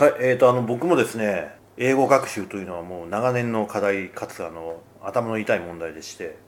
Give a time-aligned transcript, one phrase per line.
[0.00, 6.38] はい、えー、とあの僕もですね英語学習というのはもう長年の課題かつあの頭の痛い問題でして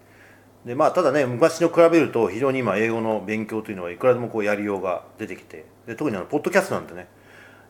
[0.65, 7.09] でまあただね昔と比べると非常に今英語の勉強というのはいくらでもこうやりようが出てきてで特にあのポッドキャストなんてね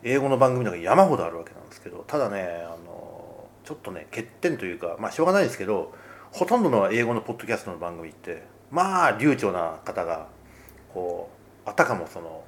[0.04, 5.92] 英語の番組なんか山ほどあるわけなんですけどただねあのちょっとね欠点というかまあしょうがないですけど
[6.30, 10.28] ほとんどの英語のポッドキャストの番組ってまあ流暢な方が
[10.94, 11.28] こ
[11.66, 12.44] うあたかもその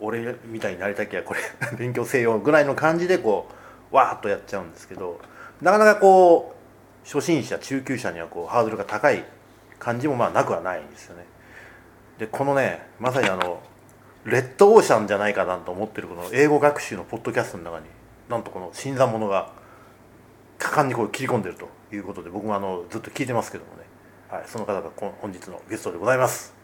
[0.00, 1.40] 俺みたいになりたきゃこれ
[1.78, 3.48] 勉強せよぐらいの感じでこ
[3.92, 5.20] うわーっとやっちゃうんですけど
[5.60, 9.24] なかなかこう初心者中級者にはこうハードルが高い
[9.78, 11.24] 感じもまあなくはないんですよね。
[12.18, 13.60] でこのねまさにあの
[14.24, 17.86] レッドオーシャンじゃないかなと思ってるこの英語学習のポッドキャストの中に
[18.28, 19.52] なんとこの新参者が
[20.58, 23.84] 果敢にこう切り込んでるということで僕もあのずっと聞いてますけどもね、
[24.28, 26.55] はい、その方が本日のゲストでございます。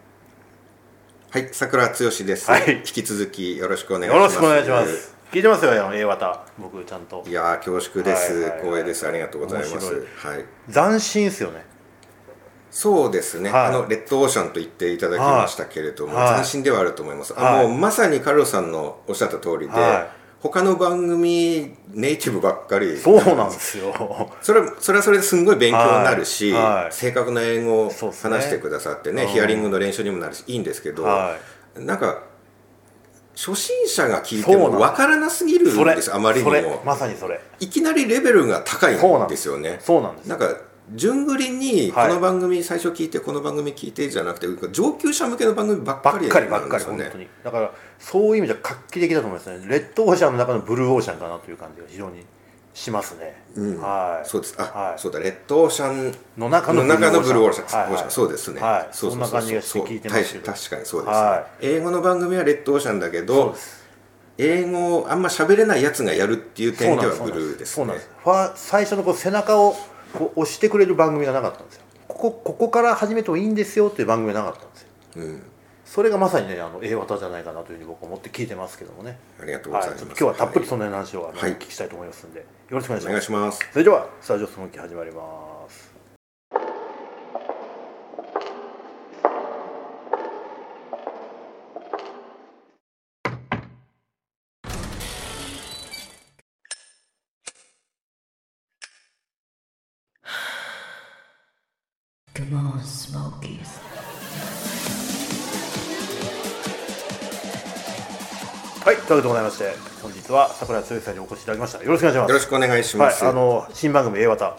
[1.33, 2.75] はい、桜剛です、はい。
[2.75, 4.35] 引き続きよろしくお願いします。
[4.35, 5.15] よろしくお願いします。
[5.31, 7.23] 聞いてますよ A 型僕ちゃんと。
[7.27, 9.07] いやー恐縮です、はいはいはい光栄です。
[9.07, 9.73] ありがとうございます。
[9.73, 10.27] い。
[10.27, 10.45] はい。
[10.71, 11.65] 斬新ですよね。
[12.69, 13.65] そうですね、はい。
[13.65, 16.35] あのレッドオーシャンと言っていただきましたけれども、はい。
[16.35, 17.33] 斬新ではあると思います。
[17.33, 17.65] はい。
[17.65, 20.13] あもうまさにカルロさんのおっしゃった通りで、は
[20.43, 22.97] 他の番組ネイティブばっかり。
[22.97, 23.93] そうなんですよ。
[24.41, 26.63] それそれはそれですんごい勉強になるし、はい。
[26.63, 26.91] はい。
[26.91, 29.29] 正確な英語を話してくださってねうん。
[29.29, 31.37] ヒアリングの練習にもなるしいいんですけど、は
[31.77, 32.23] なんか
[33.37, 36.81] 初心者が聞いても分からなすぎるんですあまりにも。
[36.85, 37.39] まさにそれ。
[37.61, 39.79] いきなりレベルが高いんですよね。
[39.79, 40.27] そうなんです。
[40.27, 40.57] なんか
[40.91, 42.13] 順繰りにこはい。
[42.13, 47.27] の番組最初聞いてこの番組聞いてじゃなくて上級者向けの番組ばっかりばっかりばっかり本当に。
[47.43, 49.65] だからそういう意味では画期的だと思いますね。
[49.67, 52.25] レッドオーシャンの中のブルーオーシャンかなという感じが非常に
[52.73, 53.81] しますね、うん。
[53.81, 54.27] はい。
[54.27, 54.55] そうです。
[54.57, 54.99] あ、はい。
[54.99, 58.87] そうだレッドオーシャンの中のの中のブルーオーシャン、そうですね、はい。
[58.91, 60.45] そうそうそうそんな感じがして聞いてましたけど。
[60.45, 63.55] そう確かにそうですね、は英語の番組はレッドオーシャンだけど
[64.37, 67.75] 英語をあんま喋れないやつがやるっていう点ではブルーですね。
[67.77, 68.09] そうなんです。
[68.67, 69.75] 最初のこう背中を
[70.13, 71.83] こう押してくれる番組がなかったんですよ。
[72.07, 74.87] ここここから始めてもいいんですよっていう番組がなかったんですよ。
[75.17, 75.43] うん。
[75.85, 79.17] それがまさにねあの A 型じゃないかなというふうに僕は思って聞いてますけどもね。
[79.41, 81.51] ありがとうごはい、ざいます、今日はたっぷりその辺の話をあの、はい。
[81.51, 83.11] お聞きしたいと思いますのでよろしくお願いしおます。
[83.11, 83.69] 願いします。
[83.71, 85.52] それではスタジオスモーキー始まります
[108.85, 111.81] はい、というわけでございまして本日は桜井剛さんにお越しいただきました。
[111.81, 112.29] よろしくお願いします。
[112.29, 114.57] よろしくお願いします、はい、あの新番組 A 型、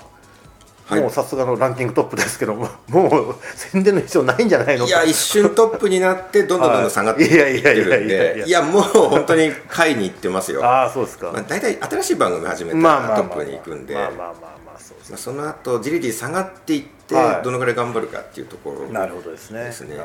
[0.87, 1.01] はい。
[1.01, 10.65] もうさすがのランキングトップですけども もう宣伝の必要ないんじゃないのいや一瞬トップになってどんどんどんどん下がっていってるんいやいやでいやもう本当に下位に行ってますよ。
[10.65, 13.95] ああそうですか、まあ、大体新しい番組始めたまあまあまあらトップに行くんで。
[13.95, 14.27] まあまあまあ
[14.67, 15.11] まあそうです。
[15.11, 17.45] まあその後じりじり下がっていってはい。
[17.45, 19.65] どのぐらい頑張るかっていうところなるほどですね。
[19.65, 19.97] ですね。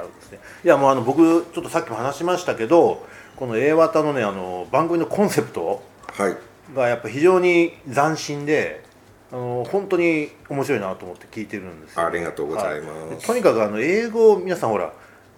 [0.63, 1.21] いやもうあの僕
[1.53, 5.81] ちょっとさっきも話しましたけどこの A 型のねあの番組のコンセプト
[6.13, 6.37] はい。
[6.75, 8.83] がやっぱ非常に斬新で
[9.31, 12.05] あの本当に面白いなと思って聞いてるんですよ。
[12.05, 12.87] ありがとうございま
[13.19, 13.27] す。
[13.27, 14.91] はとにかくあの英語を皆さんほら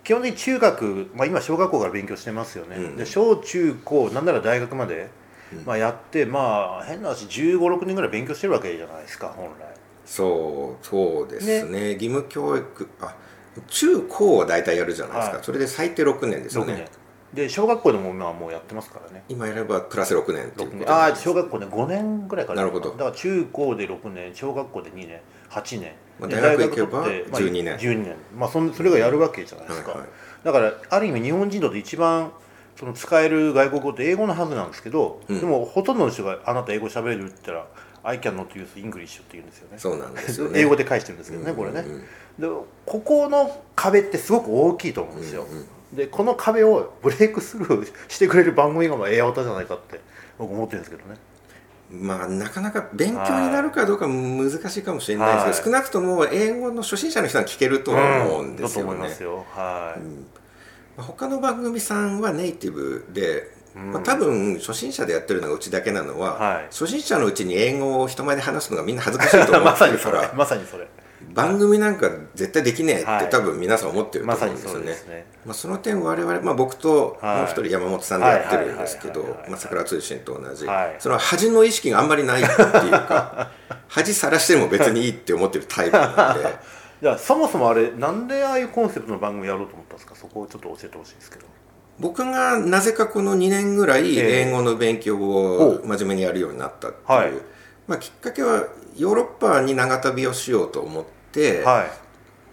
[0.03, 2.95] 基本的に中学、まあ、今小学校から勉強してますよね、うん。
[2.95, 5.09] で小中高なんなら大学まで、
[5.65, 9.65] まあ、やってまあ変な話1 5 6年ぐらい勉強してるわけじゃないですか本来。
[10.05, 11.93] そうそうですね。
[11.93, 13.15] 義務教育あ
[13.67, 15.45] 中高は大体やるじゃないですか、はい。
[15.45, 16.77] それで最低6年ですよ6年。
[16.77, 17.00] ね
[17.33, 19.23] で小学校でもまあもうやってますからね。
[19.29, 20.89] 今やればプラス6年っていう6こと年。
[20.89, 22.91] ああ小学校で5年ぐらいからなるほど。
[22.91, 25.81] だから中高で6年小学校で2年8年。
[25.81, 27.77] でまあ大学行けば大取ってまあ12年。
[27.77, 28.15] 12年。
[28.37, 30.09] まあそんそれがやるわけじゃないですか、はいはい。
[30.43, 32.31] だからある意味日本人にとって一番
[32.75, 35.39] その使える外国語って英語のはずなんですけど、うん。
[35.39, 37.67] でもほとんどの人があなた英語喋れるって言ったら
[38.03, 39.77] I can not use English って言うんですよね。
[39.77, 40.59] そうなんですよね。
[40.59, 42.03] 英語で返してるんですけどね、これね、うんうん
[42.39, 42.47] で
[42.85, 49.99] ここの壁ってすごく大きいと思うんですよ、うんうんでこの壁をブレイクスルーしてくれる番組がまあ A 型じゃないかって
[50.37, 51.17] 僕思ってるんですけどね。
[51.91, 55.81] まあなかなか勉強になるかどうか難しいかもしれないですけど、はい。
[55.81, 58.91] 少なくとも英語の初心者の人は聞けると思うんですよね。
[58.91, 59.23] だと思います。
[59.23, 59.45] よ。
[59.51, 59.99] はい、
[60.97, 63.91] まあ他の番組さんはネイティブで、うん。
[63.91, 66.63] まあ、多分初心者でやってるのがうちだけなのは、はい。
[66.67, 70.13] 初心者のうちに英語を人前で話すのがみんな恥ずかしいと思 まってさにそれ。
[70.13, 70.87] るからまさにそれ
[71.33, 73.29] 番組なんか絶対できねえってはい。
[73.29, 74.73] 多分皆さん思ってると思うんですよね。
[74.75, 75.05] そうです。
[75.07, 75.25] ね。
[75.45, 77.37] まあ、その点我々、まあ、僕とはい。
[77.37, 80.95] もう一人山本さんでやってるんですけど桜通信と同じ、はい。
[80.99, 83.51] その恥の意識があんまりないっていうか
[83.87, 86.45] 恥さらしても別にいいって思ってるタイプなんで。
[87.01, 90.13] じゃあそもそもあれなんでああいうコンセプトの番組やろうと思ったんですか？
[90.15, 91.45] そこをちょっと教えてほしいんですけど。
[91.99, 94.47] 僕がなぜかこの2年ぐらいええ。
[94.47, 97.31] 英語の勉強を真面目にやるようになったっていう、はい。
[97.87, 101.20] まあ、きっかけはヨーロッパに長旅をしようと思って、はい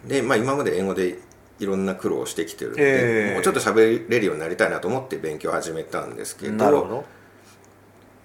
[0.05, 1.19] でまあ、今まで英語で
[1.59, 3.33] いろんな苦労をしてきてるので、ええ。
[3.33, 7.05] もうちょっと喋れるようになりたいなと思って勉強を始めたんですけど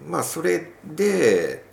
[0.07, 1.63] まあそれで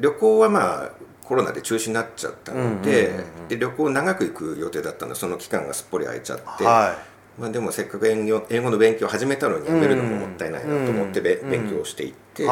[0.00, 0.90] 旅行はまあ
[1.24, 3.12] コロナで中止になっちゃったので,、
[3.48, 6.96] で旅行長く行く予定だったのでその期間がすっぽり空いちゃって、は
[7.38, 12.48] まあ、でもせっかく英語英語の勉強を始めたのにやめるのももったいないなと思って勉強をしていって、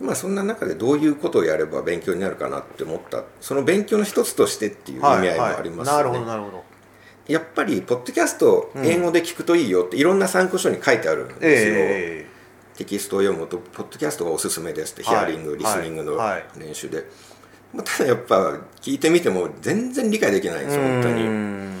[0.00, 3.24] まあ、そんな中でどういうことをやれば勉強になるかなって思った。
[3.40, 6.64] その勉強の一つとしてっていうい意味合いもありますなるほよねどなるほど。
[7.26, 12.26] やっぱりポッドキャスト英語で聞くといいよっていろんな参考書に書いてあるんですよ、え
[12.76, 16.44] テキストを読むとポッドキャストがおすすめですって、はいヒアリングリスニングのはい。
[16.58, 17.04] 練習で、
[17.72, 21.74] まあ、ただやっぱ聞いてみても全然理解できないんえですよ本当に、うん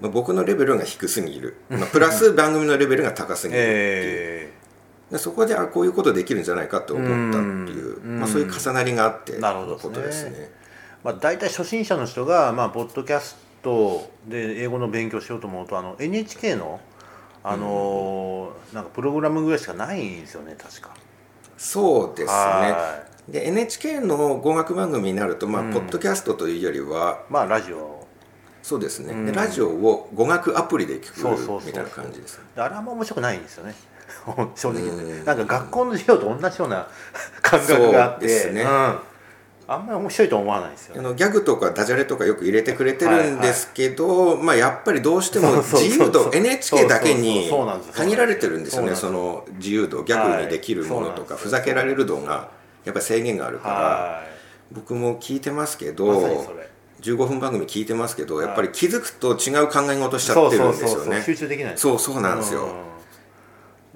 [0.00, 4.52] まあ、僕のレベルが低すぎる、まあ、プラス番組のレベルが高すぎるっていう、え
[5.10, 8.18] でそこであこういうことできるんじゃないかと思ったっていう、うん。
[8.18, 10.32] まあ、そういう重なりがあってなるほどのことですね。
[10.34, 10.50] え
[11.04, 16.80] まあ、大体初心者の人が、まあ、ポッドキャストで英語の勉強しようと思うとあの NHK の
[17.44, 20.94] あのーなんかプログラムぐらいしかないんですよね確か。
[21.56, 22.32] そうですね。
[22.32, 25.72] はで NHK の語学番組になると、まあうん。
[25.72, 28.04] ポッドキャストというよりはまあラジオ。
[28.62, 29.26] そうですね、うん。
[29.26, 33.76] でラジオを語学アプリで聞くみたいな感じですであれあんま面白くないんですよね
[34.54, 36.88] 正直なんか学校の授業と同じような
[37.42, 38.26] 感覚があって。
[38.26, 38.62] ですね。
[38.62, 38.98] うん。
[39.68, 41.00] あんまり面白いとは思わないですよね。
[41.00, 47.50] あのギャグとかダジャレとかよく入れてくれてるんですけど、まあ、やっぱりどうしても自由度 NHK だけに
[47.92, 48.94] 限られてるんですよね。
[48.94, 52.48] その自由度ギャグにできるものとか、はいふざけられる度が
[52.84, 54.22] やっぱり制限があるから、は
[54.70, 56.68] 僕も聞いてますけいど、まさにそれ。
[57.02, 62.68] 15分番組聞いてますけどはいやっぱり気づくと違う考え事しちゃってるそうそうそうんですよね集中できないそうそうなんですよ、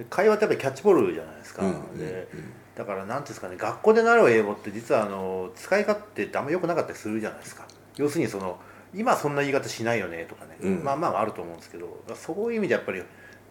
[0.08, 2.28] 会話ってやっぱりキャッチボールじゃないですか、うんうんで
[2.76, 7.66] だからなんていうんですかね学校で習う英語って実はあの使い勝手ってあんま良くなかったりするじゃないですか。
[7.96, 8.58] 要するにその
[8.94, 10.84] 今そんな言い方しないよねとかね、うん。
[10.84, 13.02] まあまああると思うんですけどそういう意味でやっぱり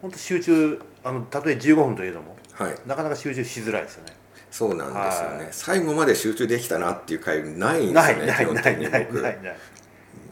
[0.01, 2.75] 本当集中あのたとえ15分といえどもはい。
[2.88, 4.13] なかなか集中しづらいですよね。
[4.50, 5.48] そうなんですよね、はい。
[5.52, 9.22] 最後まで集中できたなっていう回ないんですないよねないないない僕。
[9.22, 9.57] ないない。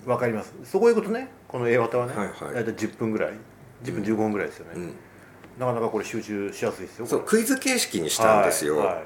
[0.08, 0.54] わかります。
[0.64, 2.54] そういうことねこの A 型はね、はいはい。
[2.56, 3.34] 大体10分ぐらい
[3.84, 4.96] 10分15分ぐらいですよね、うん
[5.58, 9.04] なかなかこれ集中しやすいですよそうこクイズ形式にしたんですよ、はいはい。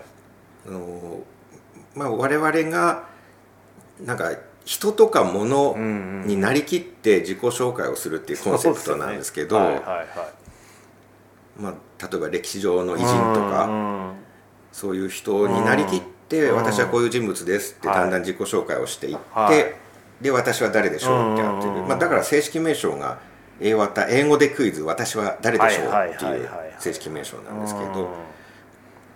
[0.67, 1.19] あの
[1.95, 3.07] まあ、我々が
[3.99, 4.31] なんか
[4.63, 5.75] 人とか物
[6.25, 9.59] になりきって自己紹介をするっていうコンセプトなんですけど
[11.57, 14.11] まあ、例えば歴史上の偉人とか、うん
[14.71, 17.97] そういう人になりきって、うん私はこういう人物ですってはい。
[17.97, 20.23] だんだん自己紹介をしていって、はい。
[20.23, 21.87] で私は誰でしょうってやってる、うん。
[21.89, 23.19] まあ、だから正式名称が
[23.61, 26.49] 英和た英語でクイズ私は誰でしょうはいっていう
[26.79, 28.09] 正式名称なんですけうんど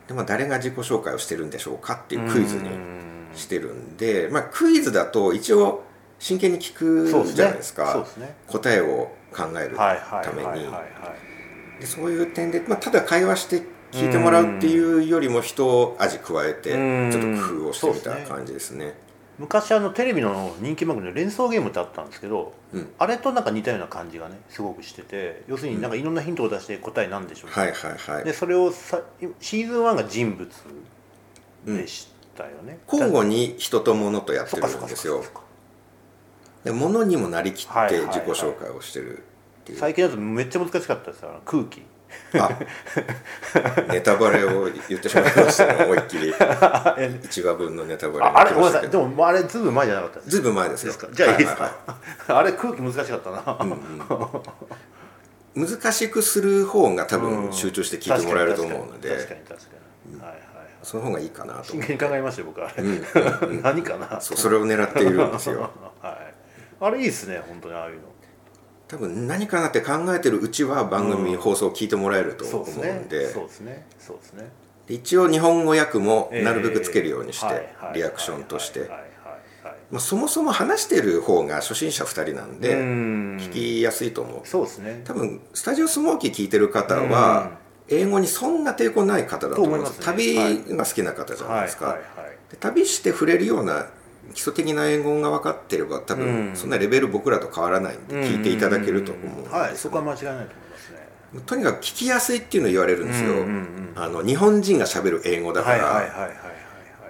[0.07, 5.83] でも誰が自己紹介をしてるんでしょうかっていうクイズにうんしてるんで、まあ、クイズだと一応
[6.19, 8.05] 真剣に聞くじゃないですか。
[8.47, 10.65] 答えを考えるために。
[11.79, 17.11] でそういう点で、まあ、ただ会話して聞いてもらうっていうよりも人味加えてうん。
[17.11, 18.93] ちょっと工夫をしてみた感じですね。
[19.37, 22.93] 昔あのテレビの人気番組の連想ゲームってあったんですけど、うん。
[22.97, 28.23] あれとなんか似たような感じがねすごくしてて要するになんかいろんなヒントを出して答えなんでしょう、はいはいはい。
[28.23, 29.01] でそれをさ
[29.39, 30.49] シーズン1が人物
[31.65, 35.23] でしたよね、交互に人と物とやってるんですよ。
[36.65, 38.07] 物にもなりきってはいはいはい。
[38.07, 39.23] 自己紹介をしてる
[39.65, 41.81] っていう、最近だとめっちゃ難しかったですよ空気。
[42.39, 42.49] あ。
[43.91, 46.29] ネタバレを言ってしまいましたね思いっきり。
[46.97, 48.89] え1話分のネタバレああれごめんなさい。
[48.89, 50.93] でもあれずいぶん前じゃなかったですずいぶん前ですよ。
[50.93, 51.07] ですか？
[51.11, 51.71] じゃあいいですか、は
[52.35, 53.71] は あれ空気難しかったな、うん
[55.55, 55.67] うん。
[55.67, 59.75] 難しくする方が多分集中して聞いてもらえると思うので、確かに確かに確か
[60.07, 60.21] に。
[60.21, 60.39] はいはい
[60.83, 61.63] その方がいいかなと。
[61.71, 62.89] 真剣に考えましたよ僕あれ、うん。
[62.89, 64.21] うんうん何かな？
[64.21, 65.71] そうそれを狙っているんですよ。
[66.01, 66.33] はい。
[66.79, 68.01] あれいいですね本当にああいうの
[68.87, 71.41] 多分何かなって考えてるうちは番組、うん。
[71.41, 73.19] 放送を聞いてもらえると思うんですで。
[73.19, 73.85] ねそうですね。
[73.99, 74.49] そうですね。
[74.87, 78.89] で一応日本語訳もえーなるべくつけるようにして、リアクションとして、
[79.97, 83.37] そもそも話してる方が初心者2人なんでうん。
[83.37, 84.41] 聞きやすいと思う。
[84.43, 85.01] そうですね。
[85.03, 89.99] 多分スタジオスモーキー聞いてる方は英語にそんな抵抗ない方だと思います。
[89.99, 90.35] 旅
[90.75, 92.37] が好きな方じゃないですか、はいはいはい。
[92.51, 93.87] で旅して触れるような
[94.33, 96.19] 基礎的な英語が分かってれば多うん。
[96.51, 99.25] 分そんなレベル僕らと変わらないんで聞いていただけると思う。
[99.25, 99.43] ん。
[99.43, 101.41] ですよはいそこは間違いないと思いますね。
[101.45, 103.91] とにかく聞きやすいっていうのを言われるんですよ、うんうんうん。
[103.95, 106.35] あの日本人がしゃべる英語だから、はいはいはいはいはいはい。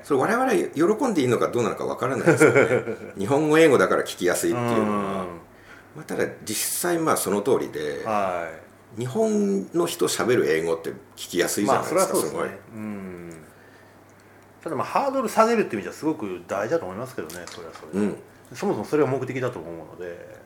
[0.04, 2.84] それ我々喜んでいいのかどうなのかわからないですよね。
[3.18, 5.26] 日本語英語だから聞きやすいっていうのは、
[5.96, 8.48] まあ、ただ実際まあその通りでは
[8.98, 12.60] 日本の人喋る英語って聞きやすいいまあじゃないですか、それはそうですね。
[12.74, 12.80] ごい。
[12.80, 13.32] うん
[14.66, 18.18] ただまあハードル下げるっていう意味じゃすごく大事だと思いますけどねそれはそれで、うん。
[18.52, 20.44] そもそもそれが目的だと思うので。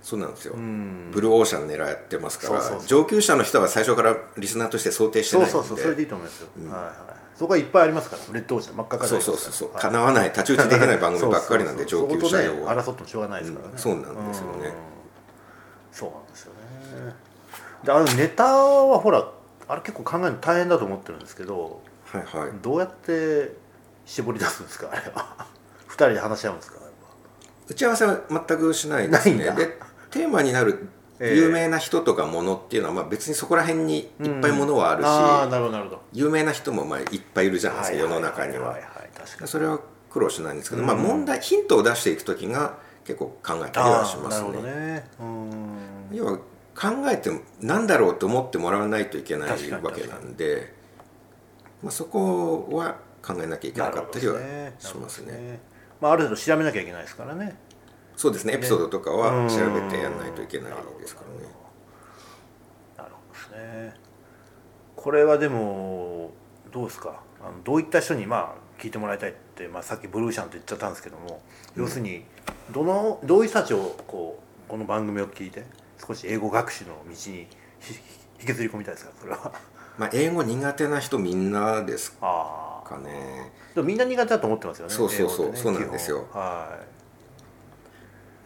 [0.00, 1.10] そうなんですよ、うん。
[1.10, 2.86] ブルーオーシャン狙ってますからそうそうそう。
[2.86, 5.68] 上級者の人は最初からリスナーとして想定してそうないので。
[5.68, 9.72] そうそうそれでいいと思いますよ、はいはいそこはいっぱいありますからレッドオーシャン真っ赤かそうそうそうそう。
[9.72, 13.78] はいかなわない太刀打ちできない番組ばっかりなんでそうそうそう上級者用そことねは争ってもしょうがないですからね、うん。
[13.80, 14.68] そうなんですよね。
[14.68, 14.72] うん。
[15.90, 17.14] そうなんですよね。
[17.82, 19.28] であのネタはほら
[19.66, 21.82] あれ結構考えるの大変だと思ってるんですけど
[22.18, 22.52] はいはい。
[22.62, 23.52] どうやって
[24.06, 25.46] 絞り出すんですかあれは。
[25.88, 26.92] 二人で話し合うんですかあれは。
[27.68, 29.36] 打ち合わせは全くしないですね。
[29.36, 29.64] ないんだ。
[29.64, 29.78] で
[30.10, 30.88] テーマになる
[31.20, 31.36] ええ。
[31.36, 36.02] 有名な人とかものっていうのは、まあ、別にそこら辺にいっぱいものはあるし、ああなるほどなるほど。
[36.12, 38.80] 有名な人もまあいっぱいいるじゃないですか、世の中には,、はい。
[38.80, 39.48] はい確かに。
[39.48, 39.78] それは
[40.10, 40.88] 苦労しないんですけど、うん。
[40.88, 44.74] まあ問題ヒントを出していく時が結構考えたりはしますあーなるほどね。
[44.74, 46.16] ねうん。
[46.16, 46.38] 要は
[46.76, 47.30] 考えて
[47.60, 49.56] 何だろうと思ってもらわないといけないわ
[49.92, 50.73] けなんで、
[51.84, 54.40] まあ、そこは考えなきゃいけなかったりは
[54.78, 55.60] しますね。
[56.00, 57.56] まあ、ある程度調べなきゃいけないですからね。
[58.16, 58.54] そうですね。
[58.54, 61.48] エピソードとかは調べてやうんらないといけないですからね。
[62.96, 63.94] なるほどですね。
[64.96, 66.30] これはでも
[66.72, 67.20] どうですか？
[67.42, 71.42] あのどういった人にまあ聞いてもらいたいって、まあ、さっきブルーシャンと言っちゃったんですけども、
[71.76, 72.24] 要するに
[72.72, 75.64] どのどういう人たちをこうこの番組を聞いて
[76.06, 77.46] 少し英語学習の道にひ
[78.40, 79.12] 引きずり込みたいですか？
[79.20, 79.52] それは
[79.98, 83.52] まあ英語苦手な人みんなですかね。
[83.74, 86.26] でもみんな苦手だと思ってますよねそうそうそうねそうなんですよ。
[86.32, 86.78] は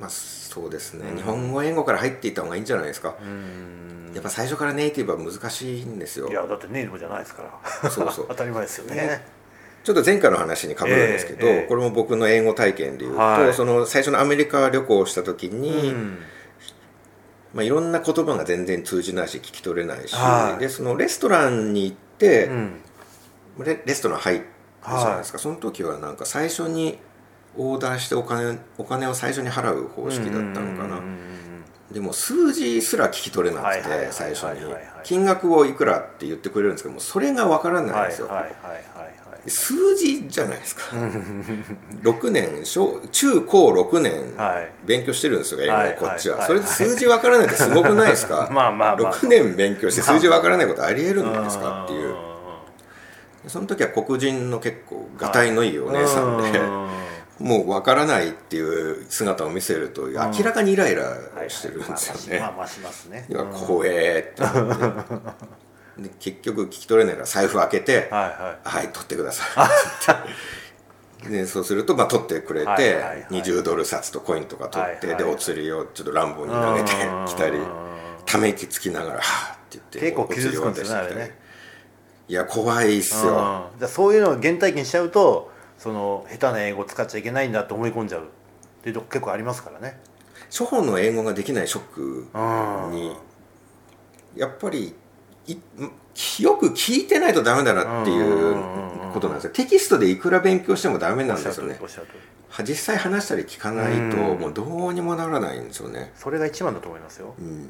[0.00, 3.14] まあそうですね、うん日本語英語から入っていった方がいいんじゃないですか、
[4.14, 6.28] やっぱ最初からネイティブは難しいんですよ。
[6.28, 7.42] いやだってネイティブじゃないですか
[7.82, 7.90] ら。
[7.90, 8.26] そうそう。
[8.30, 8.94] 当たり前ですよね。
[8.94, 9.26] ね。
[9.84, 11.66] ちょっと前回の話にかぶるんですけど、ええええ。
[11.68, 13.54] これも僕の英語体験でいうと、はい。
[13.54, 16.18] その最初のアメリカ旅行をした時に、うん
[17.58, 20.60] まあ、いろんな言葉が全然通じないし聞き取れないし、はい。
[20.60, 22.80] でそのレストランに行って、うん。
[23.64, 24.44] レレストラン入る
[24.86, 26.98] じゃないですか、その時はなんか最初に
[27.56, 31.00] オーダーしてお金お金を最初に払う方式だったのかな、
[31.90, 34.72] でも数字すら聞き取れなくて最初に。
[35.02, 38.30] 金額をいくらって言ってくれるんですけどもそれがわからないんですよ、
[39.46, 40.82] 数字じゃないですか。
[42.02, 44.34] 6年小中高6年
[44.84, 48.48] 勉強してるんですよ英語はいこっちは、はいそれで数字わからないってすごくないですか？
[48.52, 49.12] まあまあまあ。
[49.14, 51.84] 6年勉強して数字わからないことありえるんですか？
[51.84, 52.10] っていう。
[53.46, 56.88] うその時は黒人の結構がたいのいいお姉さんで、うん。
[57.38, 61.16] もうわからないっていう姿を見せると明らかにイライラ
[61.46, 64.84] してるんですよねまあまあしますねいや怖えって思って
[65.98, 69.66] で結局聞き取れないから財布開けてはいは「はい取ってください」
[71.24, 73.26] って でそうするとまあ取ってくれて、はいはいはい。
[73.30, 76.92] 20ドル札とコインとか取って、はいはいでお釣りをちょっと乱暴に投げて
[77.26, 77.66] きたりうん
[78.24, 81.38] ため息つきながら「はあ」って言って結構傷つくんですよね。
[82.28, 83.78] いや怖いっすよ、うん。
[83.78, 88.24] じゃあそういうのを原体験しちゃうとその下手な英語を使っちゃいけないんだって思い込んじゃうっ
[88.82, 89.98] ていうとこ結構ありますからね。
[90.50, 92.90] 初歩の英語ができないショックうん。
[92.92, 93.16] に
[94.36, 94.94] やっぱりい
[95.52, 98.54] よく聞いてないとダメだなっていう
[99.12, 99.50] ことなんですよ。
[99.52, 101.78] テキストでいくら勉強してもダメなんですよね。
[102.60, 104.40] 実際話したり聞かないとうん。
[104.40, 107.34] もうどうにもならないんですよね、それが一番だと思いますよ。
[107.38, 107.46] うん。
[107.46, 107.62] うん。
[107.62, 107.66] っ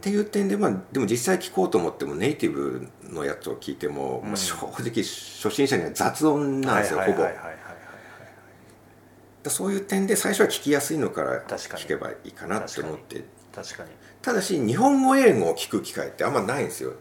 [0.00, 4.28] ていう点でまあでも実際聞こうと思ってもネイティブのやつを聞いても、うん。
[4.28, 7.24] まあ正直初心者には雑音なんですよ、ほぼ。
[9.48, 13.24] そういう点で最初は聞きやすいのから聞けばいいかなって思って。
[13.52, 13.90] 確かに
[14.22, 16.92] ただし日本語英語を聞く機会ってあんまないんですよ。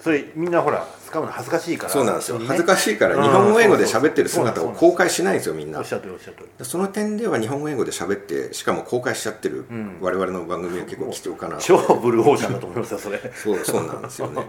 [0.00, 1.92] それみんなほら使うの恥ずかしいから。
[1.92, 2.38] そうなんですよ。
[2.38, 2.46] ね。
[2.46, 3.22] 恥ずかしいからうん。
[3.22, 5.78] 日本語英語で喋ってる姿を公開しないんですよみんな。
[5.80, 6.36] おっしゃる通りおっしゃる。
[6.36, 9.98] 通りその点では日本語英語で喋ってしかも公開しちゃってるうん。
[10.00, 13.18] 我々の番組は結構貴重かな超ブルーオーシャンだと思いますよそれ。
[13.34, 14.42] そうそうなんですよね。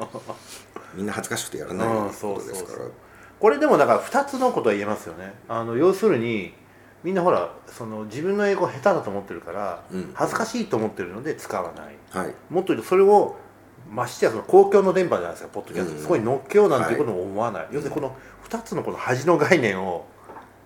[0.96, 2.86] みんな恥ずかしくてやらないうんことですから。
[3.40, 5.34] これでもだから2つのことは言えますよね。
[5.50, 6.54] あの要するに
[7.04, 10.12] みんなほらその自分の英語下手だと思ってるから、うん。
[10.14, 11.96] 恥ずかしいと思ってるので使わない。
[12.12, 12.36] はい。
[12.50, 13.36] もっと言うとそれを
[13.90, 16.02] ましてやその公共の電波じゃないですかポッドキャスト、うん。
[16.02, 18.16] そこに乗っけようなんていうことも思わない、要するにこの
[18.48, 20.06] 2つのこの恥の概念を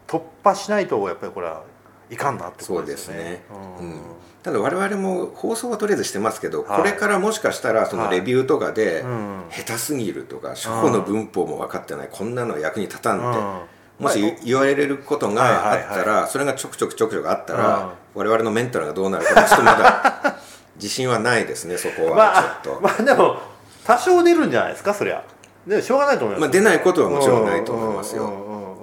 [0.07, 1.63] 突破しないとやっぱりこれは
[2.09, 3.43] いかんなってことですよね。
[3.49, 3.81] うんそうですね。
[3.81, 4.01] うん。
[4.43, 9.43] ただ我々も放送はとりあえずしてますけど、はいこれからもしかしたらそのレビューとかで、うん。
[9.49, 13.59] 下手すぎるとか初歩の文法も分かってないこんなの役に立たんって、うん
[13.99, 17.59] もし言言われることがあはいったら、それがちょくちょくちょくちょくあったうん。
[17.59, 20.35] ら、我々のメンタルがどうなるかちょっとまだ
[20.75, 23.37] 自信はないですねそこまあはちょっと、まあでも
[23.85, 25.23] 多少出るんじゃないですかそりゃ。
[25.65, 26.41] でもしょうがないと思います。
[26.41, 28.31] まあ、出ないことはもちろんないと思いますよ。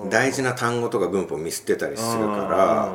[0.08, 2.88] 大事な単語とか文法をミスってたりするから。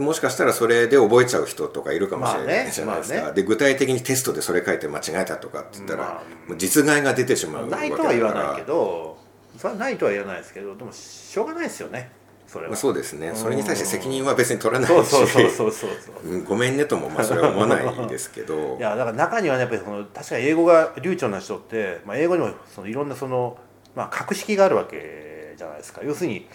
[0.00, 6.22] もしかしたらそれで覚えちゃう人とかいるかもしれないじゃないですか、で具体的にテストでそれ書いて間違えたとかって言ったら、
[6.56, 8.08] 実害が出てしまうわないけだから。
[8.10, 9.16] とは言わないけど
[9.58, 12.10] それはないとは言わないですけどでもしょうがないですよね
[12.46, 12.70] それは。
[12.70, 13.28] まあそうですね。
[13.28, 13.36] うん。
[13.36, 15.10] それに対して責任は別に取らないし。
[15.10, 18.76] そうそうそうそう ごめんねともまあそれは思わないですけど。
[18.80, 23.58] いやだから中にはねやっぱりその確かに英語が流暢な人って、まあ、英語にもそのいろんなその、
[23.94, 26.00] まあ、格式があるわけじゃないですか。
[26.02, 26.48] 要するに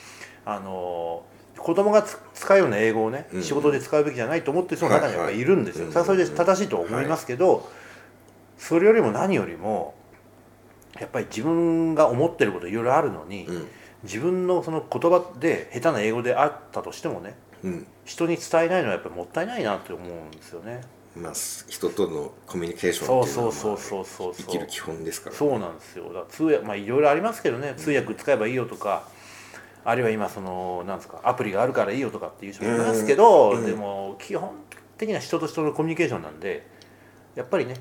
[0.45, 1.23] あの
[1.57, 7.69] 子供がつ使うような英語をね、うん仕事で使うべきじゃないと思ってる人の中にはやっぱりいるんですよ、はいはいそれはそれで正しいと思いますけど、
[8.57, 9.93] それよりも何よりも
[11.03, 13.67] やっぱり自分が思ってることいろいろあるのに、うん。
[14.03, 17.87] 自分のその言葉で下手な英語であったとしてもねうん。
[18.05, 20.81] 人に伝えないのはやっぱりもったいないなって思うんですよね。
[21.15, 21.33] まあ
[21.67, 25.35] 人とのコミュニケーションっていうのはそうそうそうそうそうまあ生きる基本ですから。
[25.35, 26.13] そうなんですよ。
[26.13, 27.73] だ通訳まあいろいろありますけどね。
[27.75, 29.07] 通訳使えばいいよとか、
[29.83, 33.65] あるいは今そのなんですかアプリがあるからいいよとかっていう人もいますけど、うん。
[33.65, 34.51] でも基本
[34.97, 36.65] 的には人と人のコミュニケーションなんで
[37.35, 37.75] やっぱりね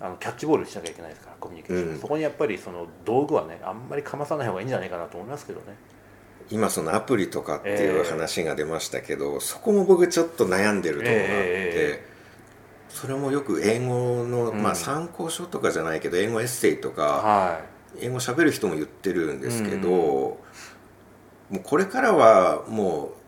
[0.00, 2.00] あのキャッチボールしなきゃいけないですからコミュニケーション、うん。
[2.00, 5.76] そこにやっぱりその道具はねあんまりかまさない方がいいんじゃないかなと思いますけどね。
[6.50, 12.04] 今そのアプリとかっていう話が出ましたけど、そこも僕ちょっと悩んでるところがあって、え
[12.90, 14.62] それもよく英語の、うん。
[14.62, 17.60] まあ、参考書とかじゃないけど英語エッセイとかは
[17.98, 19.94] 英語喋る人も言ってるんですけど、うん。
[19.94, 20.38] も
[21.54, 23.23] うこれからはもう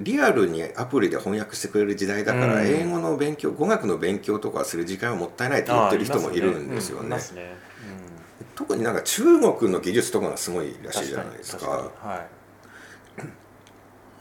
[0.00, 2.66] リアルにアプリで翻訳してくれる時代だから、うん。
[2.66, 7.18] 英語の勉強語学の勉強とかする時間はもったいないって言ってる人もいるんですよね。
[8.54, 11.66] 特になんか中国の技術とかがすごいらしいじゃないですか。
[11.66, 12.10] 確かに。
[12.10, 12.26] はい。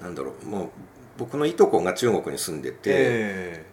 [0.03, 0.69] なんだろうもう
[1.17, 3.65] 僕のいとこが中国に住んでて、え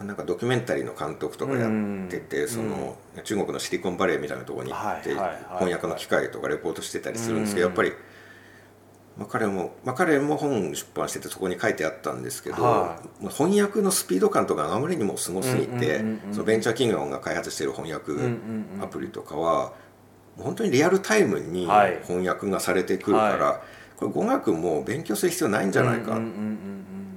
[0.00, 2.48] なんかドキュメンタリーの監督とかやってて、うん。
[2.48, 7.74] その中国のシリコンバレーみたいなところに行って、翻訳の機会とかレポートしてたりするんですけど、うん。
[7.74, 7.92] やっぱり、
[9.20, 18.12] まあ、彼も、まあ、彼も本出版しててそこに書いてあったんですけど、は翻訳のスピード感とかがあまりにもすごすぎて、そのベンチャー企業が開発している翻訳
[18.82, 19.74] アプリとかは、
[20.38, 22.00] 本当にリアルタイムにはい。
[22.06, 23.62] 翻訳がされてくるから、は
[23.98, 26.18] これ語学も勉強する必要ないんじゃないか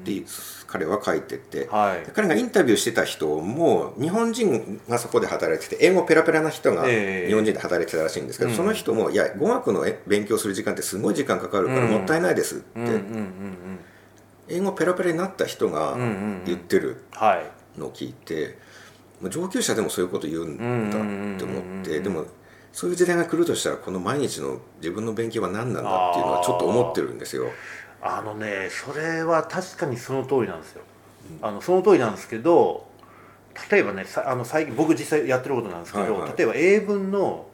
[0.04, 0.30] って
[0.68, 1.68] 彼は書いてて。
[1.72, 2.12] はい。
[2.14, 7.28] 彼がインタビューしてた人も日本人がそこで働いてて英語ペラペラな人がええ。
[7.28, 8.56] 日本人で働いてたらしいんですけど、うん。
[8.58, 11.92] その人もいや語学のえ勉強する時間ってすごい時間かかるからうん。
[11.92, 12.80] もったいないですって、
[14.50, 15.96] 英語ペラペラになった人が
[16.46, 17.80] 言ってるはい。
[17.80, 18.58] のを聞いて、
[19.30, 22.26] 上級者でもそういうこと言うんだって思ってでも
[22.74, 27.46] そういう時代が来るとしたらこの毎日の自分の勉強は何なんだっていうのはちょっと思ってるんですよ。
[28.04, 30.84] あのねそれは確かにその通りなんですよ。
[31.42, 32.86] あのその通りなんですけど
[33.72, 36.38] 例えばねさあの最近僕実際やってることなんですけど、はいはい。
[36.38, 37.48] 例えば英文の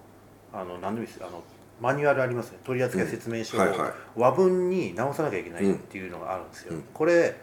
[0.51, 1.43] あの何でもいいですあの
[1.79, 2.57] マニュアルありますね。
[2.63, 3.91] 取扱説明書をうんはいはい。
[4.15, 6.83] 和文に直さなきゃいけないっていうのがあるんですよ、うん。
[6.93, 7.35] これ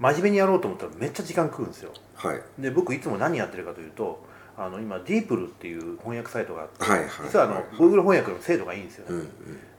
[0.00, 1.92] 真面目にやろうと思ったらめっちゃ時間食うんですよ。
[2.16, 2.42] はい。
[2.58, 4.26] で僕いつも何やってるかというと
[4.58, 9.28] あの今ディープルっていう翻訳サイトがあって、はいはい実はあの、はい Google 翻訳の精度がいいんですよね、うんうん。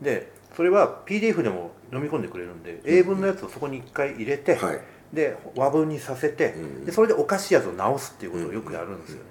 [0.02, 4.80] でそれは PDF でも飲み込んでくれるんで英文のやつをそこに一回入れて、はい。
[5.14, 9.24] で和文にさせて、うんでそれでおかしいやつを直すっていうことをよくやるんですよね、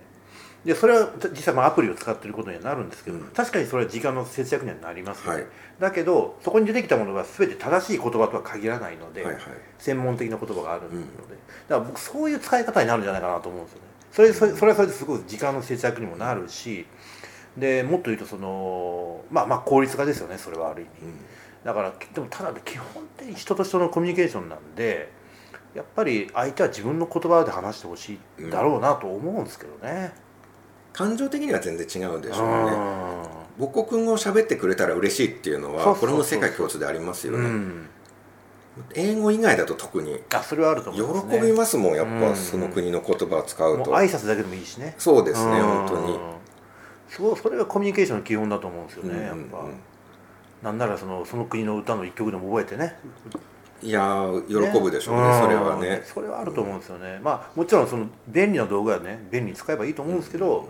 [0.64, 3.24] でそれは実際まあアプリを使ってることにはなるんですけど、うん。
[3.26, 5.46] 確かにそれは時間の節約にはなりますよね、はい。
[5.78, 9.42] だけどそこに出てきたものが全て正しい言葉とは限らないので、はいはい。
[9.78, 11.14] 専門的な言葉があるので、うんだか
[11.68, 13.86] ら僕そういう使い方になるんじゃないかなと思うんですよね。
[14.12, 16.86] それそれそれはそれですごく時間の節約にもなるし
[17.56, 21.14] でもっと言うとそのまあまあ効率化ですよねそれはある意味、うん
[21.66, 25.10] だからでもただ基本的に人と人のコミュニケーションなんで
[25.74, 30.14] やっぱり相手は自分の言葉で話してほしいだろうなと思うんですけどね。
[30.92, 32.76] 感情的には全然違うでしょうね。
[33.58, 37.88] う母国語を喋ってくれたら嬉しいっていうのはこれも世界共通でありますよね、ん、
[38.94, 43.90] 英語以外だと特にあそれはあると喜思います、ね、びますもんやっうんぱその国の言葉を使うと。
[43.90, 44.94] もう挨拶だけでもいいしね。
[44.98, 45.66] そうですねうん。
[45.66, 46.18] 本当に。
[47.08, 49.74] そうそれがコミュニケーションの基本だと思うんですよね、うんうんやっぱ、うん
[50.62, 52.96] なんならそのその国の歌の一曲でも覚えてね。
[53.82, 55.38] いやー喜ぶでしょうね。
[55.38, 56.02] んそれはね。
[56.04, 60.68] それはあると思うんですよね、まあもちろんその便利な道具はね便利に使えばいいと思うんですけど、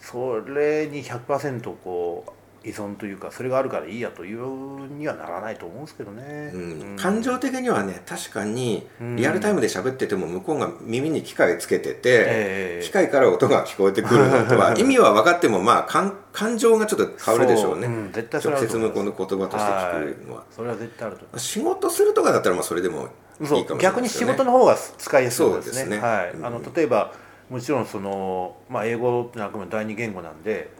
[0.00, 2.30] それに100%こう
[2.68, 6.60] 依存というかそれがあるからいいやというにはならないと思うんですけどね、うん。
[6.60, 6.96] うん。
[6.96, 9.16] 感情的にはね確かにうん。
[9.16, 17.86] リアルタイムで喋ってても向こうが耳に機械つけてて、ええ機械から音が聞こえてくるのとは 意味は分かってもまあ感感情がちょっと変わるでしょうね。
[17.86, 23.10] そん絶対直接向こうの言葉として聞くのは、それは絶対あると仕事するとかだったらまあそれでもいいか
[23.44, 25.62] もしれないそう逆に仕事のの方が使いやすいですね。
[25.62, 25.98] そうですね。
[25.98, 26.30] はい。
[26.30, 26.46] うん。
[26.46, 27.12] あの例えば
[27.50, 30.70] もちろんその、まあ、英語ってあくまで第二言語なんで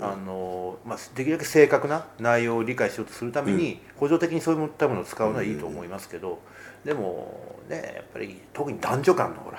[0.00, 6.40] あのまあ、できるだけ正確な内容を理解しようとするために、補助的にそういったものを使うのはいいと思いますけど、
[6.84, 9.58] でもねやっぱり特に男女間のほら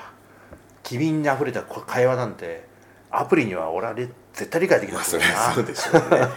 [0.84, 2.68] 機敏にあふれた会話なんて
[3.10, 4.14] アプリには俺は絶
[4.50, 6.28] 対理解できないまあそれはそうでしょうね。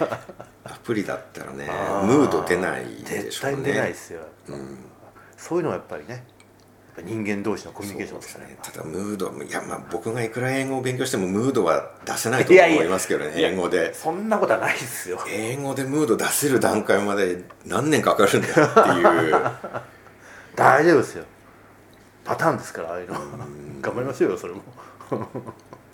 [0.65, 1.67] アプリだったらね
[2.05, 3.57] ムード出ないでしょうね。
[3.57, 4.21] 絶対出ないですよ、
[5.37, 6.25] そういうのはやっぱりね
[7.03, 8.57] 人間同士のコミュニケーションですかね。
[8.63, 15.19] ただムードいやまあ僕がいくら英語を勉強してもムードは出せないと思いますけどね英語でそんなことはないですよ。
[15.29, 19.35] 英語でムード出せる段階まで何年かかるんだよっていう。
[20.57, 21.25] 大丈夫ですよ。
[22.25, 23.15] パターンですからああいうの。
[23.81, 24.63] 頑張りましょうよそれも。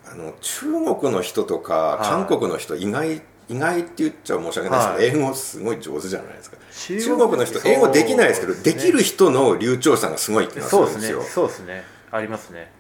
[0.07, 0.67] あの中
[1.01, 6.57] 国の人とか韓国の人意外意外って言っちゃ申し訳ないですけど、英語すごい上手じゃないですか。
[6.89, 11.23] 中国の人英語できないですけどできる人の流暢さがすごいってなするんですよ。
[11.23, 11.85] そうですね。
[12.11, 12.71] ありますね。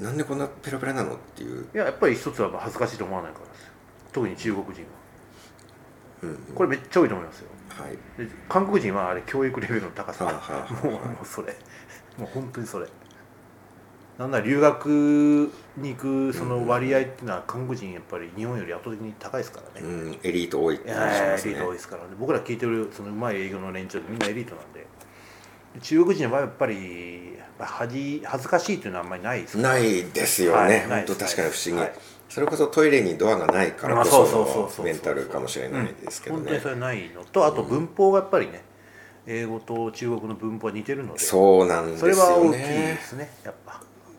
[0.00, 1.66] なんでこんなペラペラなのっていう。
[1.74, 3.70] いややっぱり一つは恥ずかしいと思わないからです。
[4.12, 4.88] 特に中国人は、
[6.22, 11.56] うん、これめっちゃ多いと思いますよ、はい、で韓国人はあれ教育レベルの高さ、はあはあ、もうそれ。
[12.16, 12.86] もう本当にそれ
[14.18, 24.86] なんなら留学に行くその割合っていうのは韓国人やっぱり日本より圧倒的に高いですからね、うん、エリート多いってします、ね、エリート多いですから、ね、僕ら聞いてるそのうまい営業の連中でみんなエリートなんで。
[25.82, 31.92] 中国人の場合はやっぱり恥恥ずかしいというのはあんまりないですないですよね、はい、本当確かに不思議、はい、
[32.28, 38.62] それこそトイレにドアがないからこそのメンタルかもしれないですけどね、本当にそれないのとあと文法がやっぱりね、
[39.26, 41.18] 英語と中国の文法は似てるので。
[41.18, 42.14] そうなんですよね。
[42.14, 43.30] それは大きいですね。
[43.44, 43.63] やっぱ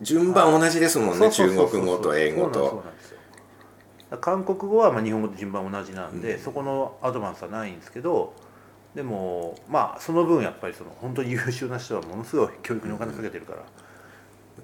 [0.05, 2.83] 順番同じですもんね中国語と英語と。
[4.21, 8.33] 韓国語はまあ日本語と順番同じなんで、うん、そこのアドバンスはないんですけど
[8.93, 13.65] でもまあその分やっぱりその本当に優秀な人はものすごい教育にお金かけてるから、うん、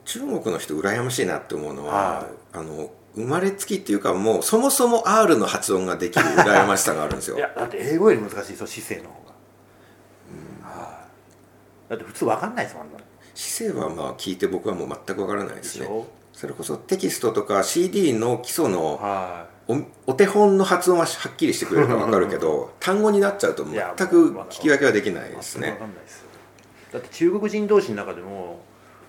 [0.05, 7.37] 中国の人羨ましいなって思うのは、はい、あの生まれつきっていうかもうそもそも R の発音ができる羨ましさがあるんですよ。
[7.37, 9.33] いやだって英語より難しいですよ姿勢の方が、
[10.29, 10.63] うん。
[10.63, 11.07] はあ、
[11.89, 12.90] だって普通分かんないですもんね
[13.41, 15.87] 姿勢はまあ聞いて僕はもう全くわからないですね。
[16.31, 18.99] それこそテキストとか CD の基礎の
[19.67, 19.77] お
[20.07, 23.73] お手本の発音ははっきりしてくれるか分かるけど単語になっちゃうと全
[24.07, 25.77] く聞き分けはできないですね。
[26.91, 28.59] だって中国人同士の中でも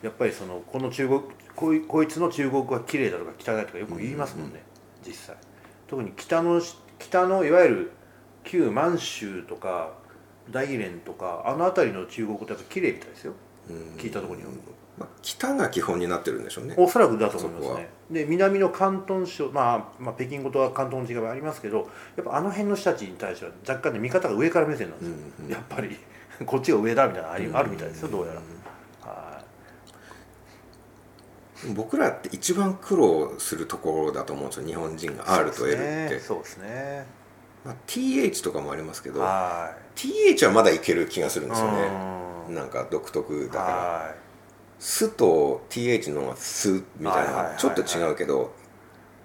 [0.02, 1.20] やっぱりそのこの中国
[1.54, 4.62] こいこいつの中国は綺麗だとか汚いとかよく言いますもんね、
[5.02, 5.06] うん。
[5.06, 5.36] うん、実際。
[5.88, 6.60] 特に北の
[6.98, 7.92] 北のいわゆる
[8.44, 9.92] 旧満州とか
[10.50, 13.34] 大連とかあの辺りの中国ってやっぱ綺麗みたいですよ
[13.96, 16.74] 聞いたところによると、まあ、北が基本になってるんでしょうね。
[16.76, 17.88] おそらくだと思いますね。
[18.10, 25.96] で南の広東省、まあ、まあ北京語とは広東の違いはありますけどやっぱあの辺の人たちに対しては若干ね見方が上から目線なんですよ、うんうん、やっぱり
[26.44, 28.40] こっちが上だみたいなのあるみたいですよどうやら、
[29.10, 29.42] は
[31.64, 31.72] い。
[31.72, 36.20] 僕らって一番苦労するところだと思うんですよ日本人が R と L って。
[36.20, 37.22] そうですね
[37.64, 44.14] まあ、TH とかもありますけど TH はまだいける気がするんですよねなんか独特だから
[44.78, 48.52] 「す」と TH の「す」みたいなちょっと違うけど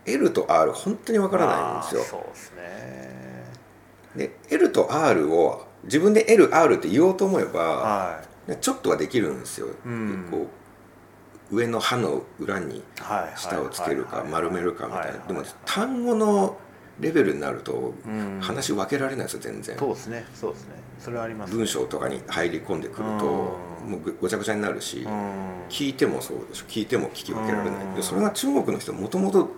[0.05, 2.03] L と R 本当にわからないんですよ。
[2.03, 3.07] そうですね。
[4.15, 10.47] で L と R を自分で LR って言おうと思えば、はい、ちょっとはできるんですよ、うん、こ
[11.51, 12.83] う上の歯の裏に
[13.35, 15.19] 舌をつけるか丸めるかみたいな。
[15.25, 16.57] でも単語の
[16.99, 17.93] レベルになると
[18.41, 19.77] 話分けられないですよ全然。
[19.77, 20.25] そうですね。
[20.33, 20.75] そうですね。
[20.99, 25.05] それはあります、ね、文章とかに入り込んでくるともうごちゃごちゃになるし
[25.69, 26.65] 聞いてもそうでしょ。
[26.65, 27.95] 聞いても聞き分けられない。
[27.95, 29.49] でそれが中国の人もともと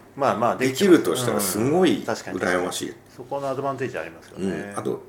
[0.58, 1.58] できるとしたらす。
[1.60, 2.94] ごい羨ましい。
[3.16, 5.02] そこのアドバンテージありますよね、うん、あと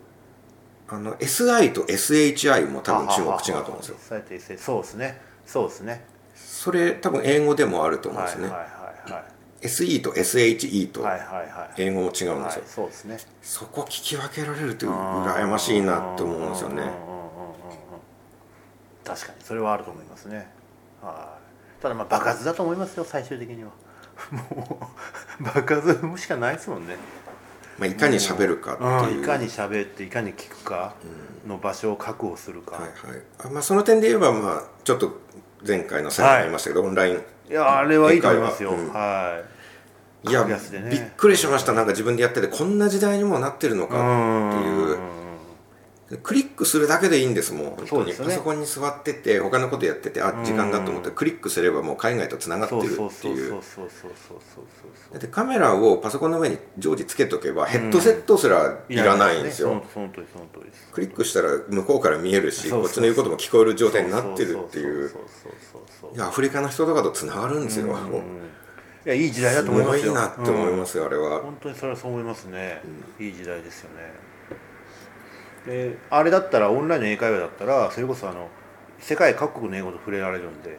[0.88, 3.96] あの SI と SHI も多分中国違うと思うんですよ。
[4.00, 5.20] そうですね。
[5.46, 6.04] そうですね。
[6.34, 8.66] それ多分英語でもあると思うんですね、はいはいは
[9.08, 11.04] いはい SE と SHE と
[11.76, 13.18] 英語も違うんですよ、はいそうですね。
[13.42, 16.82] そこ聞き分けられると羨ましいなって思うんですよね。
[19.04, 20.48] 確かにそれはあると思いますね。
[21.02, 21.38] は
[21.78, 21.82] い。
[21.82, 23.70] ただまあ爆発だと思いますよ最終的には。
[24.30, 24.88] も
[25.40, 26.96] う爆発もしかないですもんね。
[27.78, 30.94] まあ、いかに喋るかっていう、いかに喋っていかに聞くか。
[31.46, 33.22] の場所を確保するか、はいはい。
[33.38, 35.20] あまあ、その点で言えば、まあ、ちょっと
[35.66, 39.42] 前回の際にありましたけど、はい、オンラインいやあれはいいと思いますよ、うん、は
[40.24, 40.28] い。
[40.30, 40.56] いや、ね、
[40.90, 41.72] びっくりしました。
[41.72, 44.98] なんか自分でやっててこんな時代にもなってるのかっていう
[46.18, 47.70] クリックするだけでいいんですもん。
[47.76, 53.60] 本当に、ね、パソコンに座ってて他のことやっててあ時間だと思ってクリックすればもう海外とつながってるっていう。
[55.12, 59.84] だってカメラをパソコンの上に常時つけとけばヘッドセットすらいらないんですよ、
[60.92, 65.10] クリックしたら向こうから見えるしこっちの言うことも聞こえる状態になってるっていう。
[66.18, 67.86] アフリカの人とかとつながるんですよ
[69.06, 70.02] いやいい時代だと思いますよ。
[70.02, 71.40] すごいなって思いますよ、あれは。
[71.40, 72.82] 本当にそれはそう思いますね、
[73.18, 74.29] いい時代ですよね
[75.66, 78.48] であれだったらオンラインの英会話だったらそれこそあの
[78.98, 80.78] 世界各国の英語と触れられるんで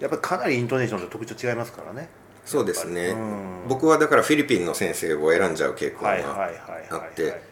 [0.00, 2.08] やっぱりかなりイントネーションと特徴違いますからね。
[2.44, 3.68] そうですね、うん。
[3.68, 6.12] 僕はだからフィリピンの先生を選んじゃう傾向が
[6.90, 7.42] あって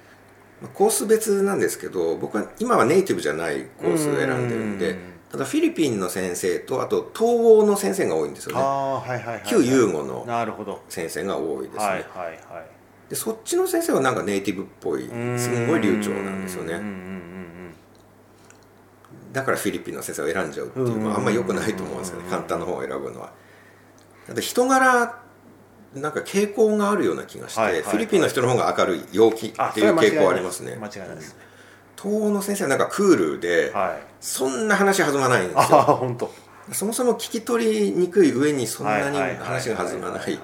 [0.72, 4.98] コース別なんですけど僕は今はネイティブじゃないコースを選んでるんでうん
[5.30, 8.62] ただフィリピンの先生とあと東欧の先生が多いんですよね。
[8.62, 10.24] ああはいはいはい旧ユーゴの
[10.88, 12.75] 先生が多いですね、はいはいはい
[13.08, 16.80] でそっちの先生はなんかネイティブっぽいすんごい流暢なんですよね。
[19.32, 22.28] だからフィリピンの先生を選んじゃうっていうのはあんま良くないと思うんですよね。
[22.30, 23.32] 簡単な方を選ぶのは。
[24.26, 25.20] だって人柄
[25.94, 27.90] なんか傾向があるような気がして、はいはいはい。
[27.90, 30.76] フィリピンの人の方が明るい陽気あっていう傾向ありますね。
[30.76, 31.34] 間違いないです。
[31.34, 31.46] ね
[32.00, 34.02] 東欧の先生はなんかクールで、はい。
[34.20, 36.18] そんな話弾まないんですよ。
[36.72, 40.38] そもそも聞き取りにくい上にそんなに話が弾まない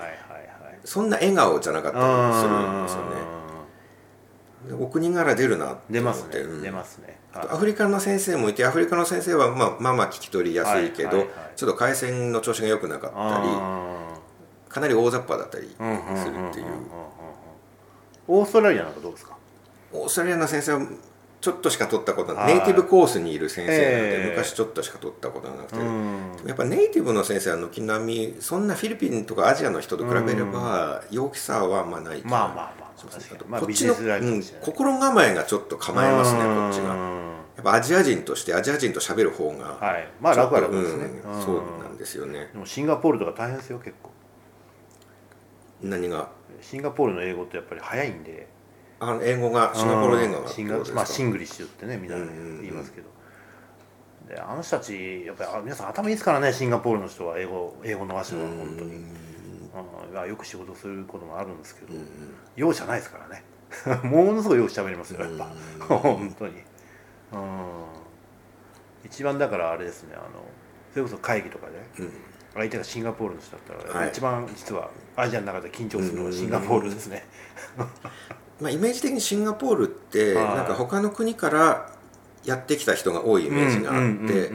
[0.85, 3.43] そんな笑顔じゃなかったりするんですよね。
[4.69, 6.43] でお国柄出るなって出ますね。
[6.63, 7.19] 出ますね。
[7.33, 7.49] はい。
[7.51, 11.53] アフリカの先生もいてアフリカの先生はまあまあまあ聞き取りやすいけど、はいはいはい。
[11.57, 14.19] ちょっと回線の調子が良くなかったりあ
[14.69, 16.67] かなり大雑把だったりするっていう。
[18.29, 19.37] オーストラリアなんかどうですか？
[19.93, 20.87] オーストラリアの先生は
[21.43, 24.31] ちょっとしか取ったことネイティブコースにいる先生なので、ええ。
[24.31, 26.37] 昔ちょっとしか取ったことがなくて、うん。
[26.47, 36.57] やっぱネイティブの先生は軒並みそんなフィリピンとかアジアの人と比べれば陽気さはまないまあまあまあそうですねこっちの、うん心構えがちょっと構えますねうん。
[36.57, 36.95] こっちが。
[37.57, 40.09] やっぱアジア人としてアジア人と喋る方がはい。
[40.21, 41.07] まあ楽は楽ですね。
[41.25, 41.43] うん。
[41.43, 42.51] そうなんですよね。
[42.53, 44.11] でもシンガポールとか大変ですよ結構。
[45.83, 46.29] 何が？
[46.61, 48.47] シンガポールの英語ってやっぱり早いんで
[49.03, 52.63] あの英語がシンガポール英語まあシングリッシュってねみんなうんうんうん。
[52.63, 53.09] 言いますけど。
[54.29, 58.95] であの人たちやっぱりあ皆さん頭いいですからねシンガポールの人は英語英語の話は本当に。
[58.95, 59.17] うん
[60.29, 61.95] よく仕事することもあるんですけど
[62.55, 63.43] 容赦ないですからね。
[64.07, 65.97] ものすごいよく喋りますよやっぱ。
[65.97, 66.63] 本当に。
[67.33, 67.85] うん。
[69.05, 70.45] 一番だからあれですねあの
[70.93, 72.13] それこそ会議とかでうん。
[72.55, 74.11] 相手がシンガポールの人だったら、はい。
[74.11, 77.25] 一番実はアジアの中で緊張するのはシンガポールですね。
[78.63, 80.57] まあ、イメージ的にシンガポールってはい。
[80.57, 81.91] なんか他の国から
[82.45, 84.51] やってきた人が多いイメージがあって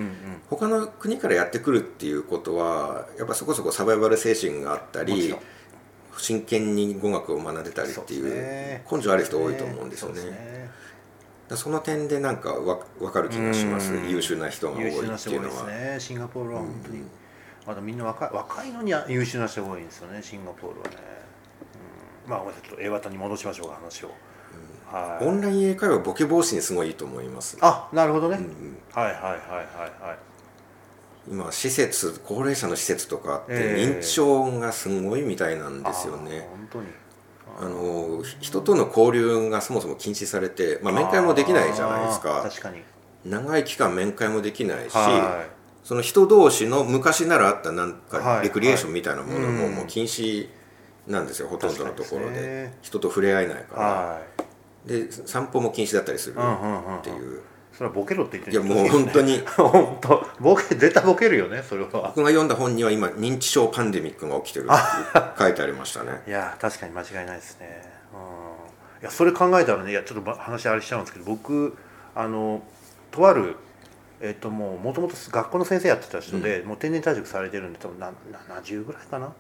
[0.49, 5.33] 他の国からやってくるっていうことはやっぱそこそこサバイバル精神があったり
[6.17, 8.23] 真剣に語学を学んでたりっていそ
[8.93, 10.69] う根性ある人多いと思うんですよね。
[11.51, 13.93] その点でなんかわ分かる気がします。
[13.93, 14.09] うん。
[14.09, 15.65] 優秀な人が多いっていうのは。
[15.67, 15.95] ね。
[15.97, 17.03] シンガポールは本当に、
[17.67, 20.99] まだみんな若い若いのに優秀な人が多いんですよねシンガポールはね、うん、
[22.27, 24.11] まあごめんなさいちょっと A 型に戻しましょうか話を、
[24.91, 25.25] はい。
[25.25, 27.57] オンライン英会話ボケ防止にすごいいいと思います。
[27.61, 28.77] あなるほどね、うんうん。
[28.93, 29.37] はいはいはいはい
[30.09, 30.17] はい。
[31.29, 33.97] 今施設高齢者の施設とかってええ。
[33.97, 36.87] 認知症がすごいみたいなんですよあーね、本当に。
[37.59, 42.49] あの人との交流がそもそも禁止されて、まあ、面会もできないじゃないですあーか。
[42.49, 42.83] 確かに。
[43.25, 45.45] 長い期間面会もできないし、は
[45.83, 48.43] その人同士の昔ならあったなんかはい。
[48.43, 49.73] レクリエーションみたいなものもはい。
[49.73, 50.47] もう禁止
[51.07, 52.71] なんですよほとんどのところで。
[52.81, 53.81] 人と触れ合えないいから。
[53.81, 54.21] は
[54.85, 54.89] い。
[54.89, 56.97] で散歩も禁止だったりするうんうんうんうん。
[56.97, 57.41] っていう。
[57.73, 59.39] それはボケろって言っていやもう本当に。
[59.55, 60.25] 本当。
[60.39, 61.89] ボケ絶対ボケるよねそれは。
[61.89, 66.23] 僕が読んだ本には今認知症パンデミックが起きてるって書いてありましたね。
[66.27, 71.77] いや確かに間違いないですね、うん、いやそれ考えたらねいやちょっと話あれしちゃうんですけど僕
[72.15, 72.63] あの
[73.11, 73.55] とある
[74.21, 78.11] えっともうもともと学校の先生やってた人で、もう定年退職されてるんで多分な
[78.49, 79.31] 70ぐらいかな、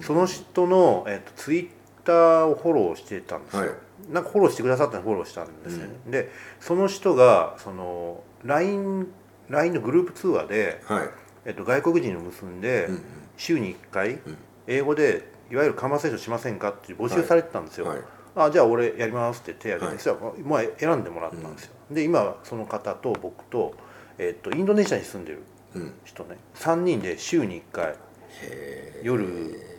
[0.00, 1.68] その人の、えっと、ツイッ
[2.04, 3.70] ターをフォローしてたんですよ、はい。
[4.10, 9.06] なんかフォローしてくださったのフォローしたんですよね、でその人がその LINE,
[9.48, 11.08] LINE のグループ通話で、はい。
[11.44, 13.02] えっと、外国人を結んで、うんうん。
[13.36, 14.20] 週に1回、ん。
[14.68, 17.98] 英語でいわゆるカンバセーションしませんかっていう募集されてたんですよ、はい。
[18.36, 20.40] あじゃあ俺やりますって手挙げて、はい。
[20.40, 23.74] まあ選んでもらったんですよ、で今その方と僕と,、
[24.18, 25.42] えっとインドネシアに住んでる
[25.74, 25.94] うん。
[26.04, 27.96] 人ね3人で週に1回
[29.02, 29.71] 夜水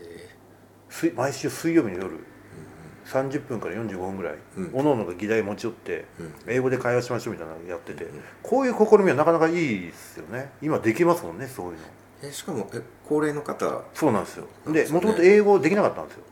[1.16, 2.20] 毎週水曜日の夜
[3.06, 4.70] 30分から45分ぐらい、うん。
[4.74, 6.34] おのおのが議題持ち寄って、うん。
[6.48, 8.08] 英語で会話しましょうみたいなのやってて、
[8.42, 10.52] こういう試みはなかなかいいですよね。
[10.62, 11.80] 今できますもんねそういうの。
[12.24, 13.84] えしかもえ高齢の方？
[13.94, 14.48] そうなんですよ。
[14.68, 16.24] でもともと英語できなかったんですよ。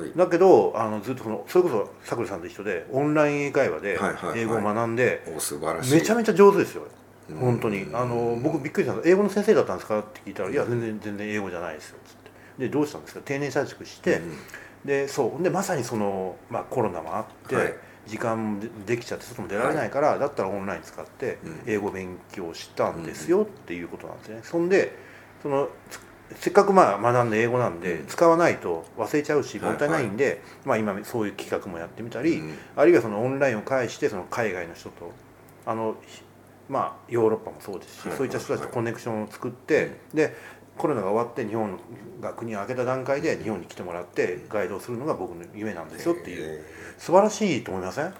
[0.00, 0.12] はい。
[0.16, 3.98] だけどあのずっとそのそれこそさくらさんと一緒でオンライン英会話で
[4.34, 5.22] 英語を学んで、
[5.92, 6.84] めちゃめちゃ上手ですよ。
[7.28, 7.36] うん。
[7.36, 7.86] 本当に。
[7.92, 9.98] あの僕びっくりしたんです英語の先生だったんですか？
[9.98, 12.15] って聞いたら「いや全然全然英語じゃないですよ」つって
[12.58, 13.20] でどうしたんですか？
[13.24, 14.36] 定年退職して、うん
[14.84, 15.42] でそう。
[15.42, 17.74] でまさにその、まあ、コロナもあって、はい。
[18.06, 21.60] 時間もでできちゃって外も出られないから、だったらオンライン使ってうん。
[21.66, 24.96] 英語勉強したんですよっていうことなんですね、そんで
[25.42, 26.00] そのつ
[26.40, 28.06] せっかくまあ学んで英語なんで、うん。
[28.06, 35.10] 使わないと忘れちゃうしはいもったいないんで、まあ、今そういう企画もやってみたり、うんあるいはそのオンラインを介してその海外の人と
[35.66, 36.22] あのひ
[36.68, 40.36] まあヨーロッパもそうですし、はいそういった人たちとコネクションを作って、で
[40.78, 41.78] コロナが終わって日本
[42.20, 46.64] が国を開けた段階で日本に来てもらってガイドをするのが僕の夢なんですよっていう、え。
[46.98, 48.04] 素晴らしいと思いません？
[48.06, 48.12] ーっ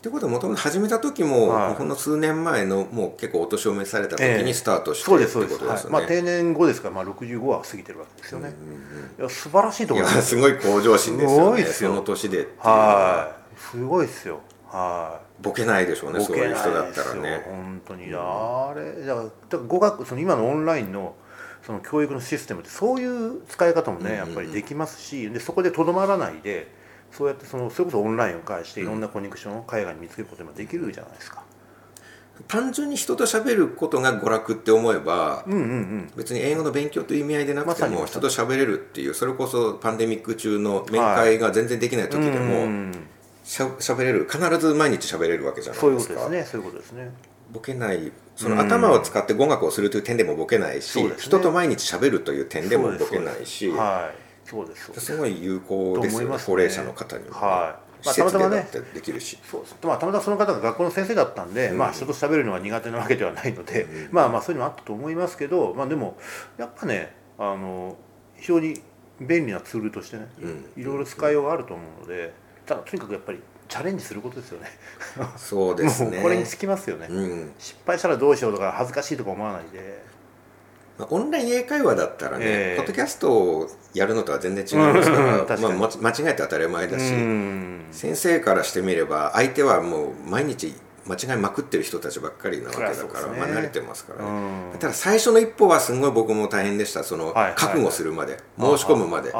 [0.00, 1.74] てことはもともと始めた時も、はい。
[1.74, 4.44] ほんの数年前のもう結構お年を召された時ええ。
[4.44, 5.96] にスタートしてそうってこですそうです、とですよね。
[5.96, 6.02] はい。
[6.02, 8.52] まあ、定年後ですから、まあ、65は過ぎてるわけですよね、
[9.18, 10.22] いや素晴らしいと思います。
[10.22, 11.90] すごい向上心ですすよねすよ。
[11.90, 12.70] その年では。
[12.70, 13.58] はい。
[13.58, 14.40] すごいですよ。
[14.68, 15.42] はい。
[15.42, 17.42] ボケないでしょうねそういう人だったらね。
[17.44, 18.04] 本当に。
[18.14, 21.14] あれだからだから語学その今のオンラインの
[21.64, 26.72] その教育のシステムってそういう使い方もね、やっぱりできますしでそこでとどまらないで
[27.12, 31.42] そうやってそのそれこそオンラインを介していろんなコネクションを海外に見つけることもできるじゃないですか、
[32.48, 36.10] 単純に人と喋ることが娯楽って思えばうんうんうん。
[36.16, 42.92] 別に英語の勉強という意味合いでなくても人と喋れるっていうそれこそパンデミック中の面会が全然できない時でもん
[43.44, 47.10] しゃ喋れる必ず毎日喋れるわけじゃないそういうですかことですねそういうことですね。
[47.52, 51.14] ボケないその頭を使って語学をするという点でもボケないし、ね。
[51.18, 54.48] 人と毎日喋るという点でもボケないしはい。
[54.48, 54.92] そうです。
[54.92, 55.00] す。
[55.00, 55.16] す。
[55.16, 56.14] ごい有効です。
[56.14, 59.76] よねね高齢者の方にも、はいまあたまたまねできるし、そうです。
[59.82, 65.36] まあ、たまたまその方が学校の先生だったんで、うんまあ、人と喋るのが苦手なわけではないので、うんまあまあそういうのもあったと思います。
[65.36, 66.16] けど、まあ、でも
[66.58, 67.96] やっぱねあの
[68.36, 68.80] 非常に
[69.20, 72.34] 便利なツールとしてね、うんいろいろ使いようがあると思うので
[72.66, 74.68] ただとにかくやっぱりチャレンジすることですよね。
[75.36, 76.22] そうですね。
[76.22, 77.52] これにつきますよね、うん。
[77.58, 80.02] 失敗したらどうしようとか恥ずかしいとか思わないで。
[80.98, 82.76] まあ、オンライン英会話だったらね、ええ。
[82.78, 87.86] ポッドキャストをやるのとは全然違いますから、まあ、間違えて当たり前だし、うん。
[87.90, 90.74] 先生からしてみれば相手はもう毎日
[91.06, 93.38] 間違いまくってる人たちばっかりなわけだから、ね。
[93.38, 94.30] まあ、慣れてますからね、
[94.72, 94.78] うん。
[94.78, 97.04] ただ最初の一歩はすごい僕も大変でした。
[97.04, 97.44] その、はい。
[97.44, 97.54] はい。
[97.56, 99.32] 覚悟するまで申し込むまで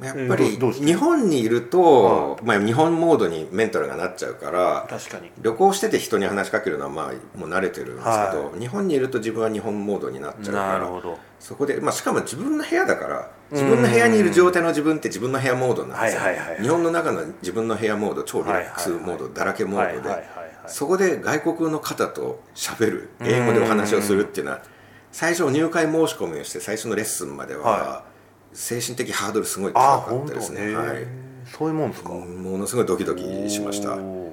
[0.00, 5.30] やっぱり日本にいると、まあ、日本モードにメンタルがなっちゃうから確かに。
[5.40, 11.18] 旅行してて人に話しかけるのはまあもう慣れてるんですけど、は日本にいると自分は日本モードになっちゃうからなるほど。
[11.40, 16.62] そこで、まあ、しかも自分の部屋だから自分の部屋にいる状態の自分って自分の部屋モードなんですよ、はいはいはいはい。
[16.62, 20.24] 日本の中の自分の部屋モード超リラックスモード、だらけモードで、
[20.66, 24.62] そこで外国の方と喋る英語でお話をするっていうのは
[25.12, 28.04] 最初入会申し込みをして最初のレッスンまではは
[28.56, 31.06] 精神的ハードルすごいあ高かったですね、はい、
[31.44, 33.96] そういうもんですか、ものすごいドキドキしました。
[33.96, 34.32] も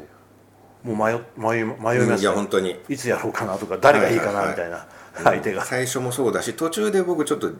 [0.83, 2.79] う迷迷い迷いまいしたや本当に。
[2.89, 5.63] いつやろうかなとか誰がいいかなみたいな相手が。
[5.63, 7.51] 最初もそうだし途中で僕ちょっと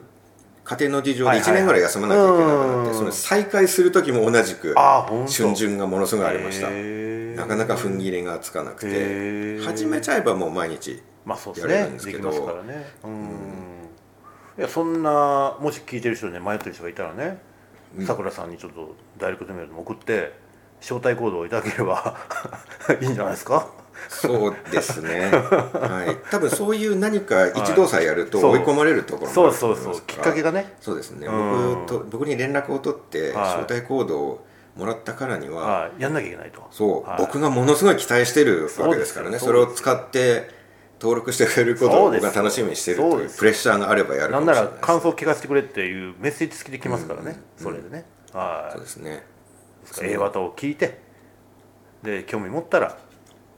[0.64, 1.50] 家庭の事情ではいはい。
[1.50, 6.70] 1年ぐらい休まなきゃいけなくなって、うんその再開する時も同じく春巡がものすごいありました。
[6.70, 9.64] なかなか踏ん切りがつかなくへてー。
[9.64, 11.02] 始めちゃえばもう毎日
[11.56, 12.86] やれるねんですけどますからね。
[13.04, 13.63] うん
[14.58, 17.38] いやそんなもし聞いてる人で迷ってる人がいたらね
[18.06, 20.32] さくらさんにちょっとダイレクトメールでも送って
[20.80, 22.16] 招待コードをいただければ
[23.00, 23.66] いいんじゃないですか？
[24.08, 25.30] そうですね。
[25.30, 26.16] はい。
[26.30, 30.74] 多分そういう何か一動作やると追い込まれるところもそうあるとそうそうきっ思いますからかけがね。
[30.80, 31.26] そうですね。
[31.28, 31.74] うん。
[31.86, 33.62] 僕と僕に連絡を取ってはい。
[33.62, 34.44] 招待コードを
[34.76, 36.02] もらったからにははい。
[36.02, 36.66] やんなきゃいけないと。
[36.72, 37.18] そう、はい。
[37.20, 39.38] 僕がものすごい期待してるわけですからね。
[39.38, 40.50] それを使って
[41.04, 44.74] 登録してくれることを僕が楽しみにしてるプレッシャーがあればやるかなんもしれないです。
[44.74, 47.36] なら感想を聞かせてくれっていうメッセージ付きで来ますからね。
[47.58, 48.06] それでね。
[48.32, 49.22] はそうですね。
[50.02, 50.98] い A 型を聞いて
[52.02, 52.96] で興味持ったら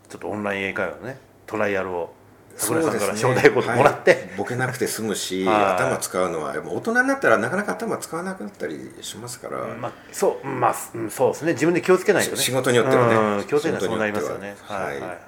[0.08, 2.12] ちょっとオンライン英会話のねトライアルを
[2.56, 4.20] 桜井さんから招待コードもらって、はい。
[4.36, 5.56] ボケなくて済むしはい。
[5.76, 11.52] 頭使うのはもう大人になったらなかなか頭使わなくなったりしますから、まあ、そうまあ、うんそうですね。
[11.52, 12.36] 自分で気をつけないとね。
[12.38, 13.14] 仕事によってはね。
[13.14, 14.56] うん気をつけないとそうなりますよね。
[14.62, 15.00] はいはい。
[15.00, 15.18] はい。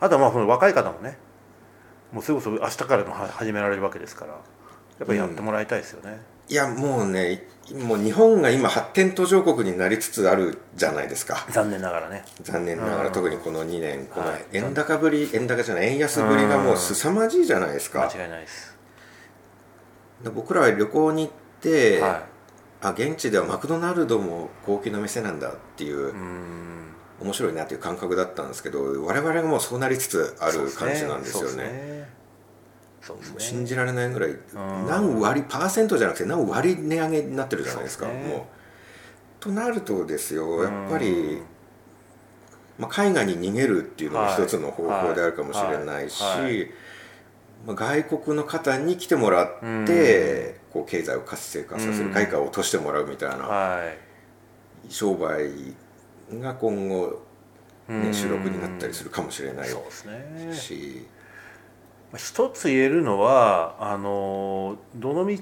[0.00, 1.16] あとはまあその若い方もね
[2.14, 4.38] もうそれこそ明日からのは始められるわけですからや
[5.02, 11.46] っぱりやってもらいたいですよね、いやもうねもう日本が今発展途上国になりつつあるじゃないですか。
[11.50, 12.22] 残念ながらね。
[12.42, 13.12] 残念ながらうん。
[13.12, 14.44] 特にこの2年このはい。
[14.52, 18.02] 円高ぶり円高じゃない円安ぶりがもう凄まじいじゃないですか。
[18.14, 18.76] 間違いないです。
[20.22, 22.26] で僕らは旅行に行って、は
[22.82, 26.83] あ現地ではマクドナルドも高級な店なんだっていう、いうん
[27.20, 31.64] 面白いなっていう感覚だったんですけど我々がもうそうなりつつある感じなんですよね。
[31.64, 32.14] ね。
[33.38, 34.38] 信じられないぐらいん。
[34.88, 38.14] 何割パーセントじゃなくて何割値上げになってるじゃないですかね。
[38.28, 38.40] もう。
[39.40, 41.42] となるとですよやっぱりうん、
[42.78, 44.34] まあ、海外に逃げるっていうのもはい。
[44.34, 46.22] 一つの方法であるかもしれないし、
[47.66, 49.48] まあ、外国の方に来てもらっ
[49.86, 52.08] てこう経済を活性化させうん。
[52.08, 54.92] る外貨を落としてもらうみたいなはい。
[54.92, 55.74] 商売
[56.32, 57.22] が今後、
[57.88, 58.02] うん。
[58.02, 60.52] ね、主力になったりするかもしれないですね。
[60.54, 61.06] し、
[62.16, 65.36] 一つ言えるのはあのどの道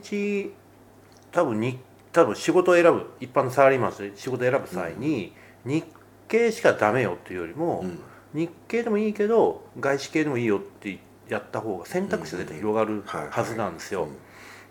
[1.31, 1.79] 多分に
[2.13, 5.33] 多分仕事を選ぶ一般のサラリーマンと仕事を選ぶ際に、
[5.65, 5.85] 日
[6.29, 7.99] 系しかダメよっていうよりも、うん。
[8.35, 13.29] 日系でもいいけど外資系でもいいよってやった方が選択肢が絶対広がるはい。
[13.31, 14.05] はずなんですよ。
[14.05, 14.17] うん。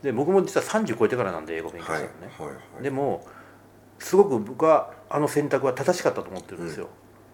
[0.02, 2.04] で僕も実は30超えてからなんで英語勉強したはい。
[2.04, 2.14] のね。
[2.38, 2.48] はい。
[2.48, 2.84] はい。
[2.84, 3.26] でも
[4.00, 6.90] すごく僕はあの選択は正しかったと思ってるんですよ。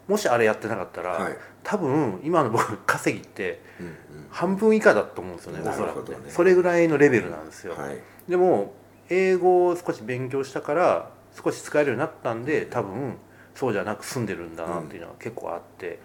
[0.07, 1.37] もしあれやってなかったら、はい。
[1.63, 3.93] 多分今の僕稼ぎってうんうん。
[4.29, 6.17] 半分以下だと思うんですよねなおそらくね。
[6.17, 7.97] ねそれぐらいのレベルなんですよ、はい。
[8.29, 8.73] でも
[9.09, 11.11] 英語を少し勉強したから
[11.43, 13.17] 少し使えるようになったんで多分
[13.55, 15.99] そうじゃなく済んでるんだなっていうのが結構あって。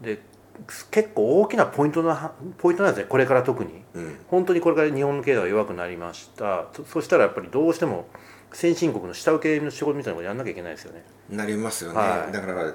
[0.00, 0.20] で
[0.90, 3.82] 結構大きなポイントなポイントなんですねこれから特に。
[3.94, 4.18] うん。
[4.28, 6.66] 本当にこれから日本の経済が弱くなりました。
[6.74, 8.06] そそしたらやっぱりどうしても
[8.52, 11.04] 先進国の下請けの仕事みたいなことやんなきゃいけないですよね。
[11.30, 12.32] なりますよね、はい。
[12.32, 12.72] だから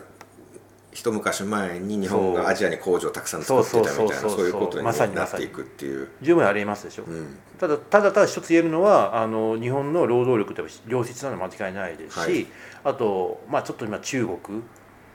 [0.93, 7.37] 一昔前に日本がアジアに工場をたくさん作ってたみたいなそういうことになっていくっていう、十分ありえますでしょ、うん。
[7.59, 12.47] ただただただ一つ言えるのはあの日本の労働力って良質なのは間違いないですし、はい。
[12.85, 14.61] あと、まあ、ちょっと今中国っ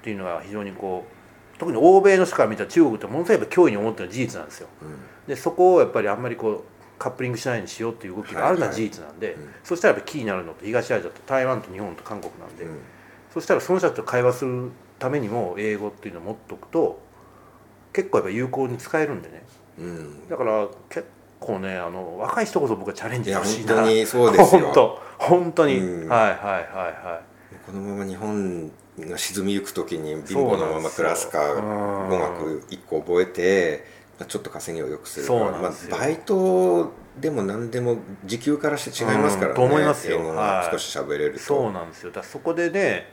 [0.02, 4.68] ていうのが非常にこう特に欧米の人から見たら中国ってものすごい脅威に思ってるのは事実なんですよ。
[5.26, 9.52] でそこをやっぱりあんまりこうカップリングしないようにしようっていう動きがあるのは事実なんで、はいはいうん。
[9.64, 10.52] そしたらやっぱキーになるの。
[10.52, 12.78] って東アジアと台湾と日本と韓国なんで、うん。
[13.32, 17.00] そしたらその人たちと会話するためにも英語っていうのを持っとくと
[17.94, 19.42] 結構やっぱ有効に使えるんでね。
[19.78, 20.28] うん。
[20.28, 21.08] だから結
[21.40, 23.76] 構ねあの若い人こそ僕はチャレンジしてほしいな。
[23.76, 24.60] 本当にそうですよ。
[24.60, 25.02] 本当。
[25.18, 26.08] 本当に、うん。
[26.08, 27.22] はいはいはいは
[27.66, 35.26] このまま日本が沈みゆく時に貧乏のまま暮らすか語学1個覚えてまあちょっと稼ぎを良くする。
[35.26, 35.90] かそうなんですよ。
[35.90, 40.18] まあ、バイトでも何でも時給からして違いますからね、うんと思いますよ。
[40.20, 40.36] 英語はい。
[40.66, 42.12] が少し喋れると、そうなんですよ。
[42.12, 43.06] だそこでね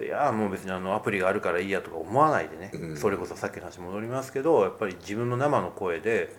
[0.00, 2.96] いやもう別にあのアプリがあるからいいやとか思わないでね、うん。
[2.96, 6.34] それこそさっきの話戻りますけどやっぱり自分の生の声で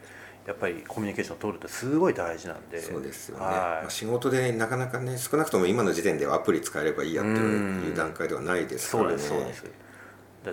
[0.45, 2.82] やっぱりコミュニケーションを取るってすごい大事なんで。
[2.82, 3.53] そうですよね、はい。
[3.53, 9.63] まあ、仕事でなかなかね少なくとも今の時点ではアプリ使えればいいやっていう段階ではないですかそうらねですそうです。
[9.63, 9.84] で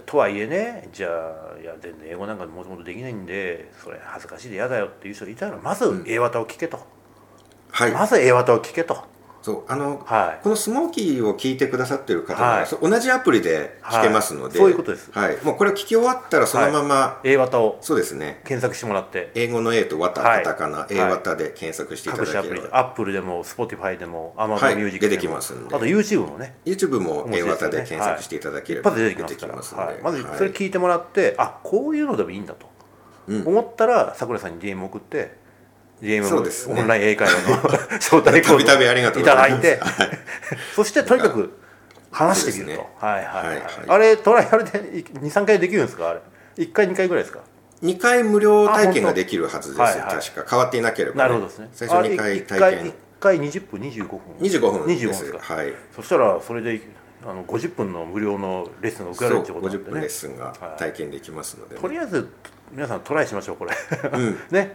[0.00, 6.04] とはいえねじゃあいや全然英語なんかもともとできないんでそれ恥ずかしいで嫌だよっていう人がいたらまずうん。
[6.06, 6.80] A 型を聞けと、
[7.70, 7.92] はい。
[7.92, 9.04] まず A 型を聞けと
[9.42, 10.42] そうあのはい。
[10.42, 12.66] このスモーキーを聞いてくださってる方ははい。
[12.80, 15.10] 同じアプリで聞けますので、はいそういうことです。
[15.10, 18.40] はい、もうこれを聞き終わったらそのまま、A 型をそうですね。
[18.44, 19.32] 検索してもらって。
[19.34, 20.44] 英語の A と綿、はい。
[20.44, 20.94] カタカナ、はい。
[20.94, 24.76] A 綿で検索していた各種アプリでだければ、Apple でも Spotify でもは Amazon い。
[24.76, 25.74] Music でも、出てきますんで。
[25.74, 26.54] あと YouTube もね。
[26.64, 29.94] YouTube も面 A 白いで検索していただけれ一ば発で出てきますから。
[30.02, 32.66] まずそれ聞いてもらって、あこういうのでもいいんだと、
[33.26, 33.46] うん。
[33.46, 35.41] 思ったらさくらさんに DM 送って
[36.02, 36.80] DM そうですね。
[36.80, 37.56] オンライン英会話の
[37.98, 40.18] 招待コードたびたびありがとうございただいて、はい。
[40.74, 41.52] そしてとにかく
[42.10, 44.70] 話してみると、はいはいあれトライアルで
[45.20, 46.10] 23回できるんですか？
[46.10, 46.20] あれ。
[46.56, 47.40] 1回2回ぐらいですか
[47.82, 49.98] ？2回無料体験ができるはずです、あ本当。
[50.00, 50.24] はいはい。
[50.24, 50.46] 確か。
[50.50, 51.68] 変わっていなければ、なるほどですね。
[51.72, 52.84] 最初2あれ回一体験。
[52.86, 54.18] 1回20分25分。
[54.40, 55.54] 25分で25す分ですか？
[55.54, 55.72] はい。
[55.94, 56.80] そしたらそれで
[57.24, 62.28] あの50分の無料のレッスンが受けられるってことなん50分レッスンが体験できますのでね、とりあえず
[62.72, 63.72] 皆さんトライしましょうこれ。
[64.12, 64.38] うん。
[64.50, 64.74] ね。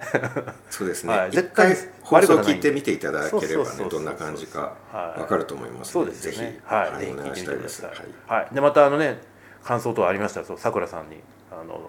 [0.70, 1.30] そうですね、はい。
[1.30, 5.20] 一絶対回放送を聞いてみていただければそうそうそうそうねどんな感じかはい。
[5.22, 6.60] わかると思いますそうのぜひ、ですよね。
[6.64, 8.40] はい、ぜひお願い聞いてみくだしてたいです、はい。
[8.42, 9.20] はい、でまたあのね
[9.64, 11.22] 感想等ありましたらそうさくらさんに
[11.52, 11.82] あの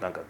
[0.00, 0.20] なんか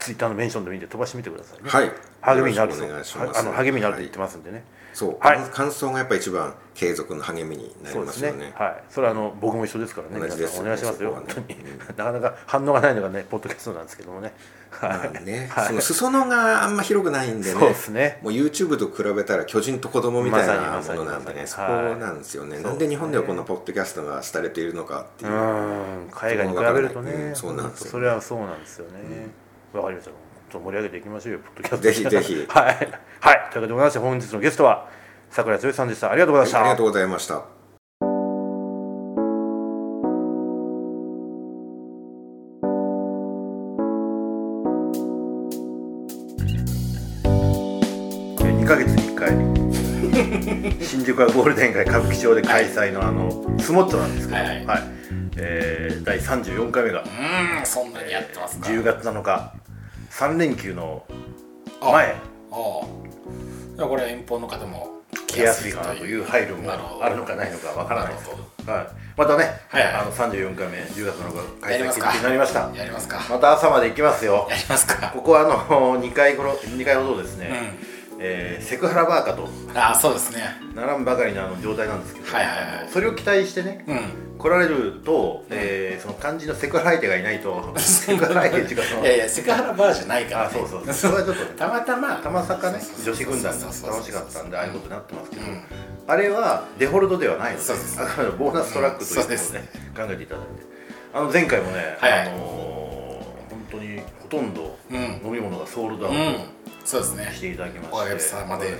[0.00, 1.68] ツイッターのメンションで見て飛ばしてみてくださいね。
[1.68, 1.92] はい。
[2.22, 3.34] 励みになるよろしくお願いします。
[3.34, 5.38] はあの励みになると言ってますんでね、そう、はい。
[5.38, 8.52] 感感想がやっぱ一番継続の励みになりますよね。
[8.54, 8.84] はい。
[8.90, 10.20] それはあの僕も一緒ですからね。
[10.20, 10.60] 同じです。
[10.60, 11.64] 皆さんお願いしますよ、ね本当に、
[11.96, 14.32] なかなか反応がないのがねポッドキャストなんですけどもね。
[14.70, 15.66] はい、まあね、はい。
[15.66, 17.60] その裾野があんま広くないんでね。
[17.60, 18.18] そうですね。
[18.22, 21.62] もう YouTube と比べたら巨人と子供みたいなものなんでね、まそこ
[21.98, 22.64] なんですよね、はい。
[22.64, 25.30] なんで日本ではこんなポッドキャストが廃れているのかっていう。
[25.30, 26.10] う、ん。
[26.10, 27.36] 海外に比べるとね、うん。
[27.36, 27.90] そうなんですよね。
[27.90, 29.30] それはそうなんですよね。
[29.74, 30.10] わ、かりました
[30.52, 31.82] と盛り上げていきましょうよポッドキャスト。
[31.82, 32.04] ぜひ。
[32.04, 32.88] ぜ ひはい、
[33.20, 34.88] はい、ということでございまして本日のゲストは
[35.30, 36.10] 桜井剛さんでした。
[36.10, 37.42] ありがとうございました、ありがとうございました。
[48.44, 49.32] 2ヶ月に1回
[50.84, 54.58] 新宿はゴールデン街歌舞伎町で開催のあのスモッチョなんですけど、ははい。
[54.58, 54.62] い。
[55.36, 58.68] えー第34回目がうーんそんなにやってますか。
[58.68, 59.52] 10月7日
[60.22, 61.04] 3連休の
[61.80, 62.12] あ前。
[62.12, 62.16] あ
[62.52, 63.84] あ。
[63.84, 69.94] これは遠方の方も来やすいかなという配慮もあるのかないのかわからないですけなるど、はい、またね、はいはい。
[69.94, 72.70] あの34回目10月7日開催決定になりました。
[72.72, 73.26] やりますか。
[73.28, 74.46] また朝まで行きますよ。
[74.48, 75.10] やりますか。
[75.12, 77.50] ここはあの2回ほど2回ほどですね、
[77.82, 77.91] う
[78.24, 79.48] えーセクハラバーカと。
[79.74, 80.42] あそうですね。
[80.74, 82.88] ならんばかりのあの状態なんですけど、はいはいはい。
[82.90, 84.38] それを期待してね、うん。
[84.38, 87.74] 来られると、えーその肝心のセクハラ相手がいないと。
[87.78, 91.44] セクハラ相手っていうかその いやいやセクハラバーじゃないから、ね、あそうそうそれはちょっと。
[91.44, 92.14] ねたまたま。
[92.16, 95.62] たまさかね女子軍団が楽しかったんでああいうことになってますけど、うん。
[96.06, 98.00] あれはデフォルトではないのでそうです。
[98.00, 99.36] あくまでボーナストラックということをね、
[99.96, 100.72] うん考えていただいて。
[101.14, 102.20] あの前回もね、はいはい。
[102.20, 102.72] あのー
[103.50, 104.96] 本当にほとんどうん。
[105.24, 106.18] 飲み物がソールドアウうん。
[106.34, 107.32] トそうですね。
[107.34, 108.76] していただきまして、おかげさまではい。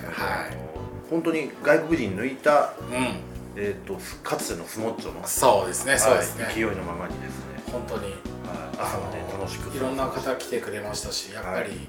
[1.11, 3.17] 本当に外国人抜いた、うん。
[3.55, 8.05] えー、とかつてのスモッチョの、そうですねそうですね、はい勢いのままにですね、本当に。
[8.05, 8.17] はい
[8.79, 11.65] 朝まで楽しくいろんな方来てくれましたしやっぱはい。
[11.71, 11.89] り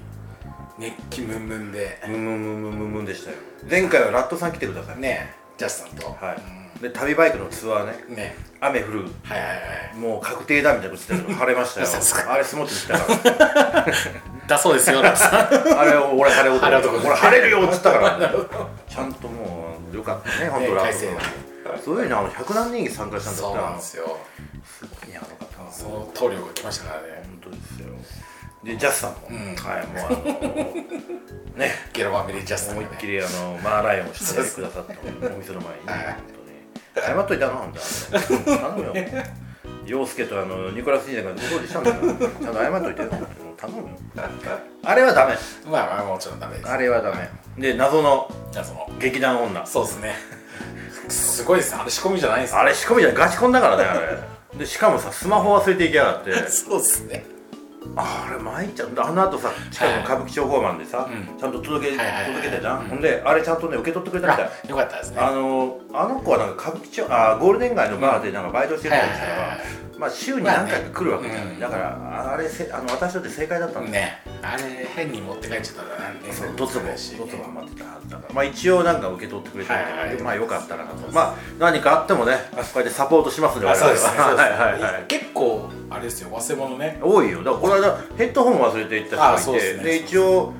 [0.78, 2.00] 熱気ムンムンで。
[2.06, 3.36] ムンムンムンムンムンでしたよ。
[3.68, 6.06] 前回はラットさん来てくださいねジャスさんと。
[6.06, 6.42] はい、
[6.84, 8.04] で旅バイクのツアーね。
[8.10, 8.36] うんね。
[8.60, 8.98] 雨降る。
[9.22, 9.54] はいはいは
[9.94, 9.96] い。
[9.96, 11.86] もう確定だみたいなこと言ってたけど晴れましたよ。
[12.30, 13.86] あれスモッチに来たか
[14.46, 18.18] だそうですよあれ俺晴れ男晴れ男俺晴れるよっつったから。
[18.86, 21.08] ちゃんともうよかったね本当ねラッ快晴
[21.76, 24.18] トすごいねあの100何人参加したんだそうってなんですよ。
[24.66, 27.08] すごいねあの方その棟梁が来ましたからね。
[27.42, 27.94] 本当ですよ。
[28.62, 29.56] でジャスさんも、うん。
[29.56, 31.70] はいもうあのね。
[31.94, 32.86] ゲロバミリジャスさんがね。
[32.88, 34.92] 思いっきりあのマーライオンをしてくださった
[35.34, 36.43] お店の前に、はい
[36.94, 37.54] 謝っといたの？
[37.60, 38.94] なんだ頼むよ。
[39.86, 41.80] 陽介とあのニコラス・ニーナがごりした？
[41.80, 43.08] んだからちゃんと謝っといてよ。
[43.56, 43.88] 頼むよ。
[44.82, 45.34] あれはダメ。
[45.70, 46.68] まあまあもちろんダメです。
[46.70, 47.28] あれはダメ。
[47.58, 48.30] で謎の。
[48.98, 49.66] 劇団女。
[49.66, 50.14] そうですね。
[51.08, 51.74] すごいです。
[51.74, 53.16] ねあれ仕込みじゃないですあれ仕込みじゃない。
[53.18, 54.58] ガチコンだからねあれ。
[54.58, 56.32] でしかもさスマホ忘れていきやがって。
[56.48, 57.26] そうですね
[57.96, 61.38] あれ参っちゃうあの後さ近くの歌舞伎町交番でさ、うん。
[61.38, 65.16] ちゃんと届け,、届けたじゃん、ほんであれちゃんとね受け取ってくれたみたいあよかったですね。
[65.20, 69.58] あのあの子はなんか歌舞伎町あゴールデン街のバーでなんかバイトしてたんですから、
[69.98, 78.34] まあ週に何回か来るわけじゃん、まあねうんだからあれせあの私だって正解だったんだよ、ねあれ変に持って帰っちゃったらねそうドツボそうだしドツボ待ってたはずだから。
[78.34, 83.74] まあ一応なんか受け取ってくれてるんで、まあよかったらなとまあ何かあってもねこうやってサポートしますね。
[83.74, 84.18] そうですね。
[84.18, 85.04] はいはいはい。
[85.08, 86.30] 結構あれですよ。
[86.30, 87.00] 忘れ物ね。
[87.02, 87.38] 多いよ。
[87.38, 90.52] だからこの間ヘッドホン忘れて行ったあ人がいてで一応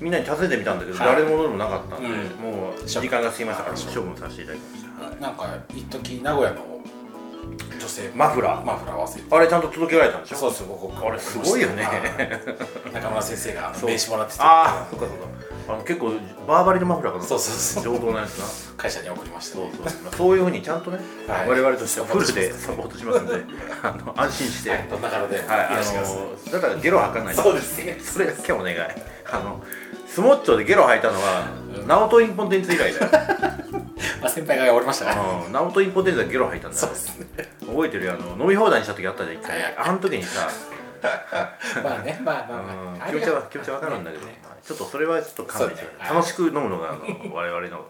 [0.00, 1.08] みんなに尋ねてみたんだけど、はい。
[1.08, 2.14] 誰もでもなかったんで、うん。
[2.52, 6.77] もう時間が過ぎましたから処処分させていただきました、はいなんか一時名古屋の
[7.80, 8.64] 女性マフラー。
[8.64, 10.36] マフラー忘れてあれちゃんと届けられたんでしょ？
[10.36, 11.06] そうですよ僕。
[11.06, 11.82] あれすごいよね。
[11.84, 12.02] はい
[12.92, 15.24] 中村先生が名刺もらっててああそっかそっか
[15.68, 16.12] あの結構
[16.46, 17.24] バーバリのマフラーかな？
[17.24, 17.94] そうそうそう。
[17.94, 18.44] 上等なやつな。
[18.76, 20.14] 会社に送りましたそうねそう。
[20.16, 21.48] そういうふうにちゃんとね、はい。
[21.48, 23.34] 我々としてはフルでサポートしますんで。
[23.82, 24.86] あの安心して、はい。
[24.90, 27.34] どんな体でいあらしてくださいのだからゲロ吐かない。
[27.34, 27.98] そうですね。
[28.02, 28.76] それだけお願い。
[29.30, 29.62] あの
[30.06, 31.48] スモッチョでゲロ吐いたのは、
[31.86, 33.06] ナオトインポテンツ以来だよ、
[34.20, 36.86] まあ先輩がおりましたねうん、ナオトインポテンツはゲロ吐いたんだよ。
[36.86, 37.26] そうですね。
[37.60, 38.14] 覚えてるよ。
[38.14, 39.62] あの飲み放題にした時あったじゃん一回。
[39.62, 40.48] はいあの時にさ。
[41.82, 42.98] まあねまあまあうん。
[42.98, 47.86] まあ気持ちは気持ちは分かるんだけど、ねちょっとそれはちょっと勘弁して、楽しく飲むのがあの我々の。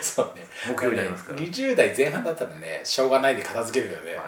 [0.00, 0.44] そうね。
[0.66, 1.38] 目標になりますから。
[1.38, 4.18] 20代前半だったらねしょうがないで片付けるけどね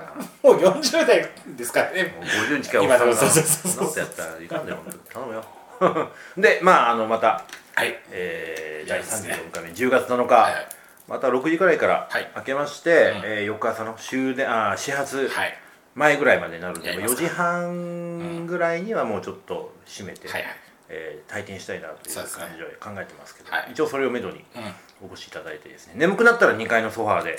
[0.43, 2.15] もう40代ですからね。
[2.17, 4.79] もう50に近いおっさんが今そうそうそうそうやったらいかんだよ
[5.13, 5.45] 頼むよ。
[6.37, 7.99] でまああのまた、はい。
[8.11, 9.35] えー、第いやですね。
[9.35, 10.78] 34回目10月7日、はい
[11.09, 12.31] また6時くらいからはい。
[12.37, 12.97] 明けまして、うん。
[13.25, 15.55] えー翌朝の終電あー始発はい。
[15.95, 17.23] 前ぐらいまでになるんで、4やりますか。
[17.23, 20.51] 時半ぐらいにはもうちょっと閉めて、はいはい。
[20.91, 23.69] えー退店したいなという感じで考えてますけどはい。
[23.73, 24.59] 一応それをめどにう
[25.05, 25.09] ん。
[25.09, 25.95] お越しいただいてですね。
[25.97, 27.31] 眠くなったら2階のソファーで、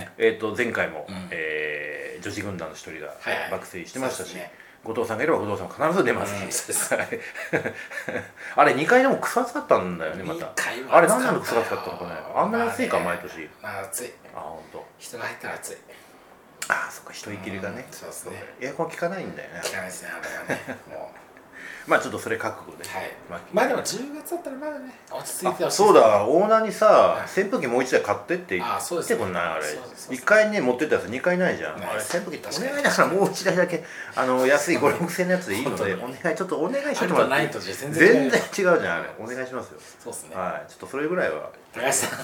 [0.00, 0.10] ね。
[0.18, 1.28] えー、と前回も、うん。
[1.30, 3.50] えー女子軍団の一人がはいはい。
[3.52, 4.52] 爆睡してましたし、そうですね
[4.88, 6.34] 後藤さんがいれば後藤さんも必ず出ます。
[6.34, 6.48] うん
[8.56, 10.50] あれ2階でも草暑かったんだよねまた。
[10.90, 12.12] あれ何なの草暑かったのかね。
[12.34, 13.50] あんなに暑いか毎年。
[13.60, 14.12] まあ暑い。
[14.34, 14.86] あ本当。
[14.98, 15.76] 人が入ったら暑い。
[16.68, 18.42] ああそっか人いきりがね、うんそうですね。
[18.60, 19.60] エアコン効かないんだよね。
[19.62, 20.14] 聞かないですねあ
[20.48, 20.78] れはね。
[20.88, 21.12] も
[21.88, 23.10] まあちょっとそれ覚悟で、うはい。
[23.30, 23.40] まあ。
[23.52, 26.26] まあでも10月だったらまだね落ち着いてほしいそうだ。
[26.26, 27.40] オーナーにさはい。
[27.40, 29.16] 扇風機もう一台買ってって言あそうですね。
[29.16, 29.64] ってこんないあれ。
[29.64, 30.22] そうですそうです。
[30.22, 31.76] 1階に持ってったやつ2階ないじゃん。
[31.76, 33.84] あれ扇風機確かにお願いだからもう一台だけ
[34.14, 39.10] あの安い5 6千円のやつでいいのでお本願いちょっとお願いしてもらって全然違う全然違うじゃんあれ。
[39.18, 39.80] お願いしますよ。
[39.98, 40.36] そうですね。
[40.36, 40.70] はい。
[40.70, 41.50] ちょっとそれぐらいは。
[41.72, 42.18] 高橋さん。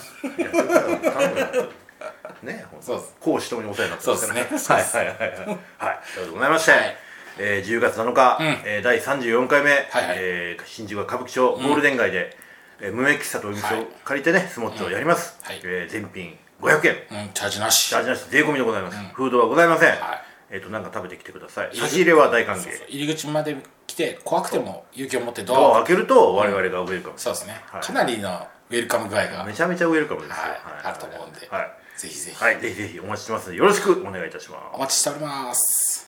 [2.46, 3.14] ねほんとそうです。
[3.20, 4.48] 講師ともにお世話になってますから。
[4.58, 5.00] そうですね。
[5.00, 5.58] はいはいはいはい。
[5.78, 6.00] はい。
[6.14, 7.03] ということでございまして、はい
[7.38, 8.46] えー10月7日、うん。
[8.64, 9.84] えー第34回目、はい
[10.16, 12.36] えー新宿は歌舞伎町ゴールデン街で、
[12.80, 15.60] えー無名喫茶という店を借りてねスモッチをやります、はい。
[15.64, 17.24] えー全品500円。
[17.26, 17.88] うんチャージなし。
[17.88, 18.24] チャージなし。
[18.30, 19.98] 税込みでございます、フードはございません、はい。
[20.50, 21.76] えっ、となんか食べてきてください。
[21.76, 22.68] 差し入れは大歓迎。
[22.88, 23.56] 入り口まで
[23.86, 27.60] 来て怖くても勇気を持ってドアを開けると我々がウェルカム、そうですね。
[27.66, 27.82] はい。
[27.82, 30.60] かなりのウェルカム具合がめちゃめちゃウェルカムですよ、はい。
[30.84, 31.48] あると思うんで。
[31.50, 32.42] はい、ぜひぜひ。
[32.42, 33.46] はい、ぜひぜひお待ちしてます。
[33.46, 34.62] のでよろしくお願いいたします。
[34.74, 36.06] お待ちしております